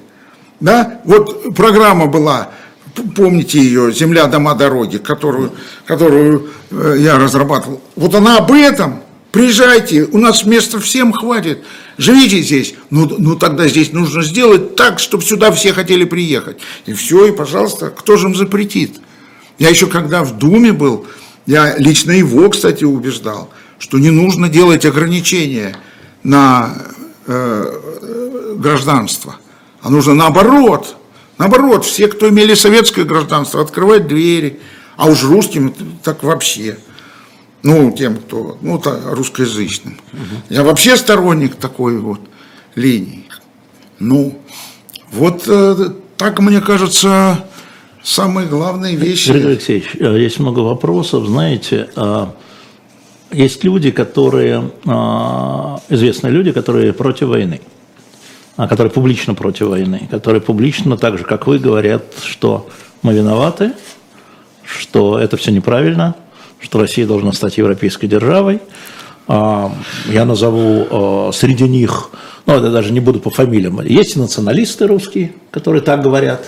[0.59, 0.99] Да?
[1.05, 2.49] Вот программа была,
[3.15, 5.53] помните ее, «Земля, дома, дороги», которую,
[5.85, 7.81] которую э, я разрабатывал.
[7.95, 9.01] Вот она об этом.
[9.31, 11.63] Приезжайте, у нас места всем хватит.
[11.97, 12.75] Живите здесь.
[12.89, 16.59] Ну, ну тогда здесь нужно сделать так, чтобы сюда все хотели приехать.
[16.85, 18.99] И все, и пожалуйста, кто же им запретит?
[19.59, 21.05] Я еще когда в Думе был,
[21.45, 25.77] я лично его, кстати, убеждал, что не нужно делать ограничения
[26.23, 26.75] на
[27.27, 29.37] э, гражданство–
[29.81, 30.95] а нужно наоборот.
[31.37, 34.59] Наоборот, все, кто имели советское гражданство, открывать двери.
[34.97, 35.73] А уж русским
[36.03, 36.77] так вообще.
[37.61, 39.99] Ну, тем, кто, ну, так, русскоязычным.
[40.13, 40.21] Угу.
[40.49, 42.21] Я вообще сторонник такой вот
[42.75, 43.25] линии.
[43.99, 44.39] Ну,
[45.11, 47.45] вот э, так, мне кажется,
[48.03, 49.27] самые главные вещи.
[49.27, 51.25] Сергей Алексеевич, э, есть много вопросов.
[51.25, 52.33] Знаете, а,
[53.31, 57.59] есть люди, которые, а, известные люди, которые против войны.
[58.59, 62.67] А, которые публично против войны, которые публично, так же как вы, говорят, что
[63.03, 63.71] мы виноваты,
[64.65, 66.15] что это все неправильно,
[66.59, 68.59] что Россия должна стать европейской державой.
[69.27, 69.71] А,
[70.07, 72.09] я назову а, среди них,
[72.45, 76.43] ну, я даже не буду по фамилиям, есть и националисты русские, которые так говорят,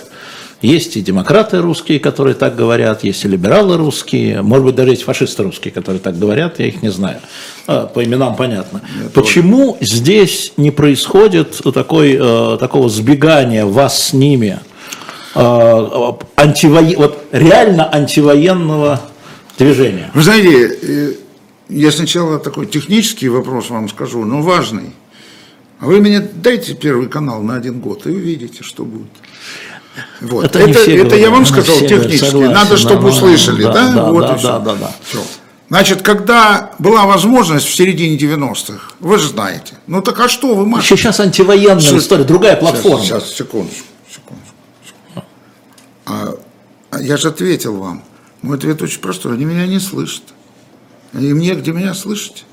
[0.62, 5.02] есть и демократы русские, которые так говорят, есть и либералы русские, может быть, даже есть
[5.02, 7.20] фашисты русские, которые так говорят, я их не знаю.
[7.66, 8.80] А, по именам понятно.
[9.00, 9.92] Я Почему тоже.
[9.92, 14.58] здесь не происходит такой, э, такого сбегания вас с ними,
[15.34, 16.80] э, антиво...
[16.96, 19.00] вот реально антивоенного
[19.64, 20.10] движения?
[20.14, 21.12] Вы знаете, э,
[21.68, 24.92] я сначала такой технический вопрос вам скажу, но важный.
[25.80, 29.10] А вы мне дайте первый канал на один год и увидите, что будет.
[30.20, 30.44] Вот.
[30.44, 32.24] Это, это, это говорят, я вам сказал технически.
[32.24, 33.72] Согласен, Надо, чтобы услышали, да?
[33.72, 34.92] Да, да, вот да, да, да, да.
[35.04, 35.18] Все.
[35.68, 39.74] Значит, когда была возможность в середине 90-х, вы же знаете.
[39.86, 40.96] Ну так а что вы можете?
[40.96, 41.98] Сейчас антивоенная что?
[41.98, 43.02] история, другая платформа.
[43.02, 45.24] Сейчас, сейчас секундочку, секундочку.
[46.04, 46.34] А,
[46.90, 48.04] а я же ответил вам.
[48.42, 49.34] Мой ответ очень простой.
[49.34, 50.24] Они меня не слышат.
[51.14, 52.44] Им негде меня слышать.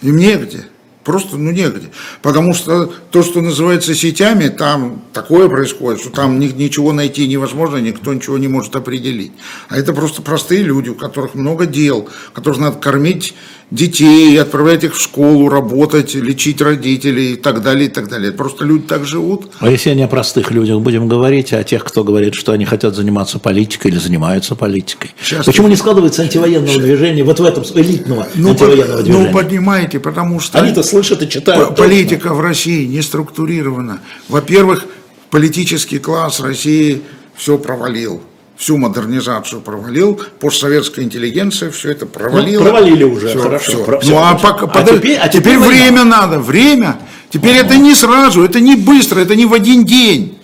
[0.00, 0.66] Им негде.
[1.04, 1.90] Просто ну негде.
[2.22, 8.14] Потому что то, что называется сетями, там такое происходит, что там ничего найти невозможно, никто
[8.14, 9.32] ничего не может определить.
[9.68, 13.34] А это просто простые люди, у которых много дел, которых надо кормить
[13.72, 18.30] детей, отправлять их в школу, работать, лечить родителей и так далее, и так далее.
[18.30, 19.46] Просто люди так живут.
[19.60, 22.66] А если не о простых людях будем говорить, а о тех, кто говорит, что они
[22.66, 25.12] хотят заниматься политикой или занимаются политикой?
[25.22, 26.84] Сейчас Почему не складывается антивоенного Сейчас.
[26.84, 29.26] движения вот в этом элитного ну, антивоенного под, движения?
[29.26, 30.60] Ну, поднимайте, потому что...
[30.60, 31.74] Они-то слышат и читают.
[31.74, 32.34] Политика точно.
[32.34, 34.00] в России не структурирована.
[34.28, 34.84] Во-первых,
[35.30, 37.00] политический класс России
[37.36, 38.20] все провалил
[38.62, 42.62] всю модернизацию провалил, постсоветская интеллигенция все это провалила.
[42.62, 43.72] Ну, провалили уже, все, хорошо.
[43.72, 43.84] Все.
[43.84, 44.88] Про, ну, а, пока, а, под...
[44.88, 47.00] теперь, а теперь, теперь время надо, время.
[47.28, 47.66] Теперь ага.
[47.66, 50.38] это не сразу, это не быстро, это не в один день.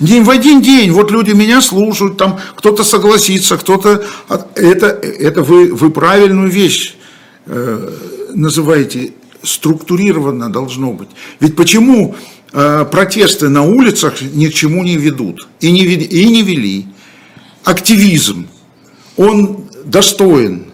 [0.00, 4.04] Не в один день, вот люди меня слушают, там кто-то согласится, кто-то...
[4.56, 6.96] Это, это вы, вы правильную вещь
[7.46, 7.92] э,
[8.34, 9.12] называете,
[9.44, 11.10] структурированно должно быть.
[11.38, 12.16] Ведь почему
[12.52, 16.86] э, протесты на улицах ни к чему не ведут и не, и не вели?
[17.66, 18.46] Активизм,
[19.16, 20.66] он достоин.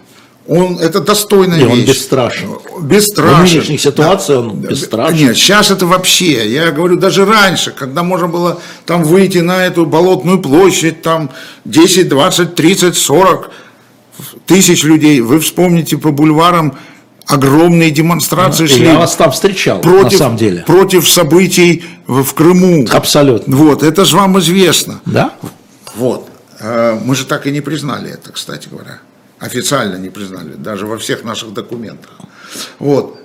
[0.45, 1.79] Он, это достойная Нет, вещь.
[1.79, 2.49] он бесстрашен.
[2.81, 3.45] Бесстрашен.
[3.45, 4.49] В нынешних ситуациях да.
[4.49, 5.17] он бесстрашен.
[5.17, 9.85] Нет, сейчас это вообще, я говорю, даже раньше, когда можно было там выйти на эту
[9.85, 11.29] болотную площадь, там
[11.63, 13.51] 10, 20, 30, 40
[14.45, 16.77] тысяч людей, вы вспомните по бульварам,
[17.25, 18.83] огромные демонстрации шли.
[18.83, 20.63] Я вас там встречал, против, на самом деле.
[20.67, 22.85] Против событий в Крыму.
[22.91, 23.55] Абсолютно.
[23.55, 24.99] Вот, это же вам известно.
[25.05, 25.31] Да?
[25.95, 26.32] Вот.
[26.63, 28.99] А, мы же так и не признали это, кстати говоря.
[29.39, 32.11] Официально не признали, даже во всех наших документах.
[32.79, 33.19] Вот.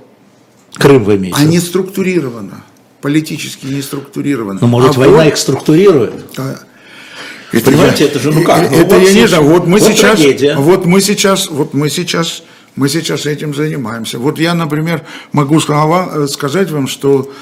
[0.74, 1.38] Крым вы имеете?
[1.38, 2.64] А не структурировано.
[3.00, 4.58] Политически не структурировано.
[4.60, 6.14] Ну, может, а война вот, их структурирует?
[6.36, 6.58] Да.
[7.52, 8.64] Это Понимаете, я, это же ну как?
[8.64, 9.44] Это, ну, вот я не знаю.
[9.44, 10.56] Вот мы вот сейчас, трагедия.
[10.56, 12.42] вот мы сейчас, вот мы сейчас,
[12.74, 14.18] мы сейчас этим занимаемся.
[14.18, 17.32] Вот я, например, могу э, сказать вам, что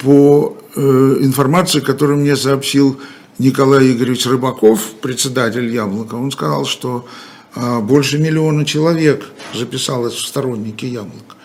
[0.00, 0.80] по э,
[1.20, 3.00] информации, которую мне сообщил
[3.38, 7.06] Николай Игоревич Рыбаков, председатель Яблока, он сказал, что
[7.54, 11.36] а, больше миллиона человек записалось в сторонники яблок.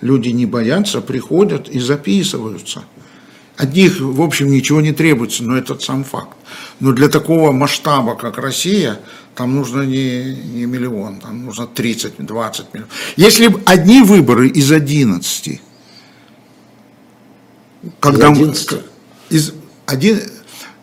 [0.00, 2.84] Люди не боятся, приходят и записываются.
[3.58, 6.36] От них, в общем, ничего не требуется, но это сам факт.
[6.80, 8.98] Но для такого масштаба, как Россия,
[9.34, 12.88] там нужно не, не миллион, там нужно 30-20 миллионов.
[13.16, 15.60] Если одни выборы из 11,
[18.00, 18.80] когда из 11?
[19.30, 19.52] Из,
[19.86, 20.20] один,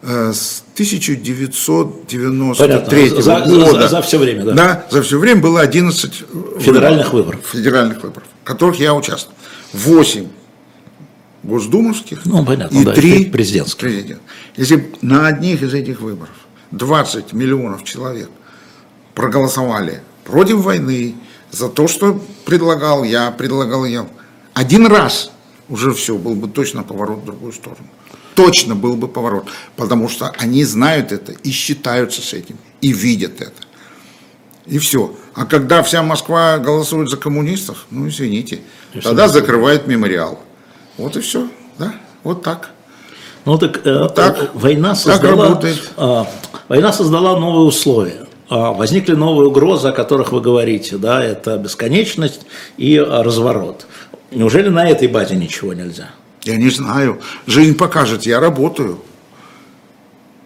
[0.02, 2.28] с 1993
[2.58, 3.22] Понятно.
[3.22, 3.82] За, года.
[3.82, 4.54] За, за все время, да.
[4.54, 6.24] Да, за все время было 11
[6.60, 7.42] федеральных выборов.
[7.52, 9.36] Федеральных выборов, в которых я участвовал.
[9.74, 10.28] 8
[11.44, 13.80] госдумовских ну, понятно, и да, 3 президентских.
[13.80, 14.22] Президент.
[14.56, 16.34] Если на одних из этих выборов
[16.72, 18.30] 20 миллионов человек
[19.16, 21.16] проголосовали против войны,
[21.52, 24.08] за то, что предлагал я, предлагал я,
[24.54, 25.32] один раз
[25.68, 27.88] уже все, был бы точно поворот в другую сторону
[28.40, 33.42] точно был бы поворот, потому что они знают это и считаются с этим, и видят
[33.42, 33.52] это.
[34.66, 35.14] И все.
[35.34, 38.62] А когда вся Москва голосует за коммунистов, ну извините,
[38.94, 40.40] и тогда закрывает мемориал.
[40.98, 42.70] Вот и все, да, вот так.
[43.44, 46.24] Ну так, э, вот так война создала, так э,
[46.70, 48.26] война создала новые условия.
[48.48, 52.44] А возникли новые угрозы, о которых вы говорите, да, это бесконечность
[52.78, 53.86] и разворот.
[54.32, 56.12] Неужели на этой базе ничего нельзя?
[56.44, 57.22] Я не знаю.
[57.48, 59.02] Жизнь покажет, я работаю.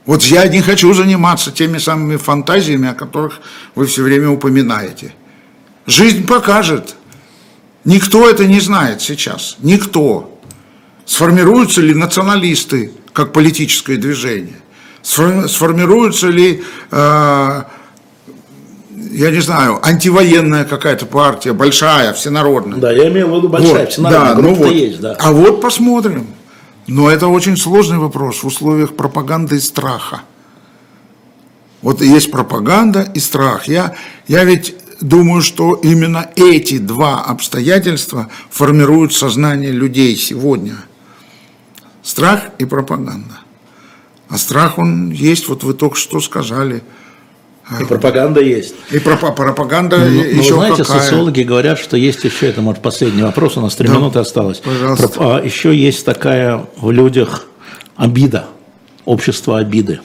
[0.05, 3.39] Вот я не хочу заниматься теми самыми фантазиями, о которых
[3.75, 5.13] вы все время упоминаете.
[5.85, 6.95] Жизнь покажет.
[7.85, 9.57] Никто это не знает сейчас.
[9.59, 10.39] Никто.
[11.05, 14.59] Сформируются ли националисты как политическое движение?
[15.01, 17.63] Сформируются ли э,
[19.13, 22.79] я не знаю, антивоенная какая-то партия, большая, всенародная.
[22.79, 24.71] Да, я имею в виду большая, вот, всенародная, да, ну вот.
[24.71, 25.15] есть, да.
[25.19, 26.27] А вот посмотрим.
[26.87, 30.21] Но это очень сложный вопрос в условиях пропаганды и страха.
[31.81, 33.67] Вот есть пропаганда и страх.
[33.67, 33.95] Я,
[34.27, 40.75] я ведь думаю, что именно эти два обстоятельства формируют сознание людей сегодня.
[42.01, 43.39] Страх и пропаганда.
[44.27, 46.83] А страх, он есть, вот вы только что сказали–
[47.81, 48.75] и пропаганда есть.
[48.91, 51.01] И пропаганда ну, еще ну, знаете, какая?
[51.01, 54.59] социологи говорят, что есть еще, это может последний вопрос, у нас три да, минуты осталось.
[54.59, 55.09] Пожалуйста.
[55.17, 57.47] А, еще есть такая в людях
[57.95, 58.45] обида,
[59.05, 59.99] общество обиды.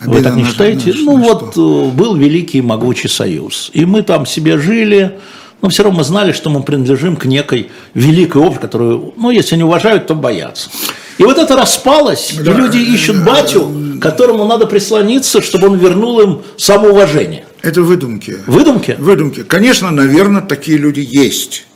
[0.00, 0.92] Обида Вы так не считаете?
[0.92, 1.90] На, ну вот что?
[1.92, 5.18] Э, был великий могучий союз, и мы там себе жили,
[5.62, 9.56] но все равно мы знали, что мы принадлежим к некой великой обществу, которую, ну, если
[9.56, 10.68] не уважают, то боятся.
[11.16, 13.70] И вот это распалось, да, и люди ищут батю,
[14.00, 17.46] которому надо прислониться, чтобы он вернул им самоуважение.
[17.62, 18.38] Это выдумки.
[18.46, 18.96] Выдумки?
[18.98, 19.42] Выдумки.
[19.42, 21.66] Конечно, наверное, такие люди есть.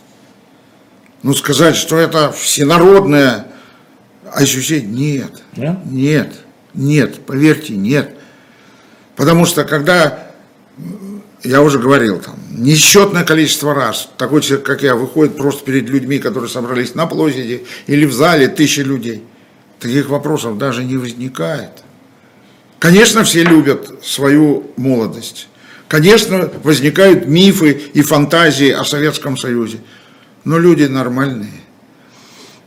[1.22, 3.46] Но сказать, что это всенародное
[4.32, 5.32] ощущение, нет.
[5.56, 5.78] Нет?
[5.86, 6.32] Нет.
[6.74, 8.14] Нет, поверьте, нет.
[9.16, 10.28] Потому что когда,
[11.42, 16.18] я уже говорил, там, несчетное количество раз такой человек, как я, выходит просто перед людьми,
[16.18, 19.24] которые собрались на площади или в зале, тысячи людей.
[19.80, 21.70] Таких вопросов даже не возникает.
[22.78, 25.48] Конечно, все любят свою молодость.
[25.88, 29.80] Конечно, возникают мифы и фантазии о Советском Союзе.
[30.44, 31.62] Но люди нормальные.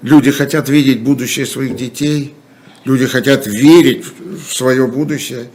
[0.01, 2.33] Люди хотят видеть будущее своих детей.
[2.83, 5.49] Люди хотят верить в свое будущее.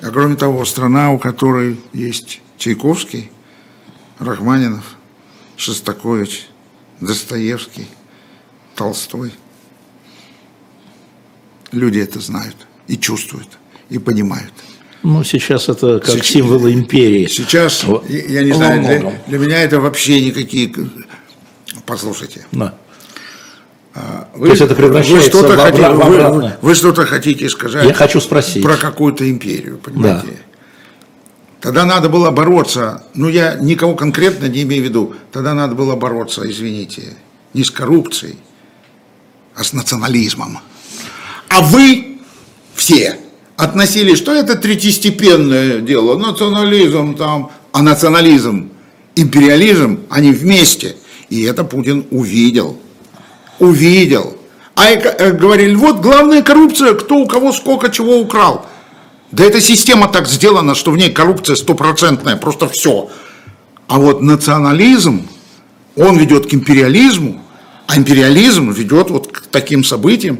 [0.00, 3.30] А кроме того, страна, у которой есть Чайковский,
[4.20, 4.96] Рахманинов,
[5.56, 6.46] Шостакович,
[7.00, 7.88] Достоевский,
[8.76, 9.32] Толстой.
[11.72, 12.56] Люди это знают
[12.86, 13.57] и чувствуют,
[13.90, 14.52] и понимают.
[15.02, 17.26] Ну, сейчас это как сейчас, символы империи.
[17.26, 20.72] Сейчас, я не знаю, для, для меня это вообще никакие...
[21.86, 22.46] Послушайте.
[22.52, 22.74] Да.
[23.94, 27.84] А, вы, То есть это превращается вы что-то в, хотите, вы, вы что-то хотите сказать
[27.86, 28.62] Я хочу спросить.
[28.62, 30.26] про какую-то империю, понимаете?
[30.26, 30.32] Да.
[31.60, 35.96] Тогда надо было бороться, ну я никого конкретно не имею в виду, тогда надо было
[35.96, 37.14] бороться, извините,
[37.54, 38.38] не с коррупцией,
[39.56, 40.60] а с национализмом.
[41.48, 42.18] А вы
[42.74, 43.18] все
[43.58, 48.70] относили, что это третьестепенное дело, национализм там, а национализм,
[49.16, 50.94] империализм, они вместе.
[51.28, 52.78] И это Путин увидел.
[53.58, 54.36] Увидел.
[54.76, 58.64] А э, говорили, вот главная коррупция, кто у кого сколько чего украл.
[59.32, 63.10] Да эта система так сделана, что в ней коррупция стопроцентная, просто все.
[63.88, 65.26] А вот национализм,
[65.96, 67.42] он ведет к империализму,
[67.88, 70.38] а империализм ведет вот к таким событиям,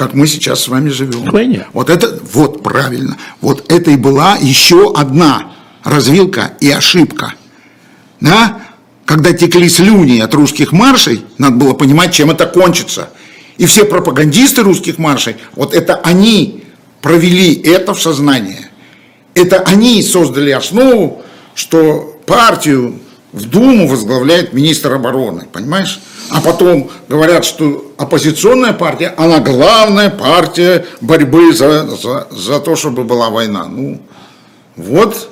[0.00, 1.30] как мы сейчас с вами живем.
[1.30, 1.66] Войне.
[1.74, 5.52] Вот это, вот правильно, вот это и была еще одна
[5.84, 7.34] развилка и ошибка.
[8.18, 8.62] Да?
[9.04, 13.10] Когда текли слюни от русских маршей, надо было понимать, чем это кончится.
[13.58, 16.64] И все пропагандисты русских маршей, вот это они
[17.02, 18.70] провели это в сознание.
[19.34, 21.22] это они создали основу,
[21.54, 22.98] что партию
[23.32, 26.00] в Думу возглавляет министр обороны, понимаешь?
[26.30, 33.04] А потом говорят, что оппозиционная партия, она главная партия борьбы за, за, за то, чтобы
[33.04, 33.66] была война.
[33.66, 34.00] Ну,
[34.76, 35.28] вот,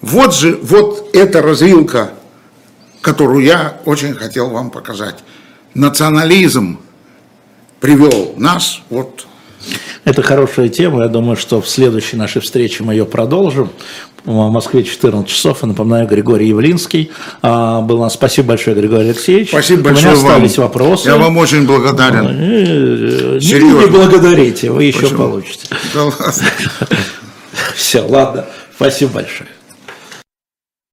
[0.00, 2.12] вот же, вот эта развилка,
[3.00, 5.16] которую я очень хотел вам показать.
[5.74, 6.78] Национализм
[7.80, 9.26] привел нас вот
[10.04, 11.02] это хорошая тема.
[11.02, 13.70] Я думаю, что в следующей нашей встрече мы ее продолжим.
[14.24, 15.62] В Москве 14 часов.
[15.62, 17.10] И напоминаю, Григорий Явлинский
[17.42, 18.14] а, был у нас.
[18.14, 19.48] Спасибо большое, Григорий Алексеевич.
[19.48, 20.66] Спасибо большое У меня остались вам.
[20.68, 21.08] вопросы.
[21.08, 22.26] Я вам очень благодарен.
[22.38, 25.18] Не, не благодарите, вы еще Почему?
[25.18, 25.66] получите.
[25.92, 26.34] Да ладно.
[27.74, 28.46] Все, ладно.
[28.76, 29.48] Спасибо большое.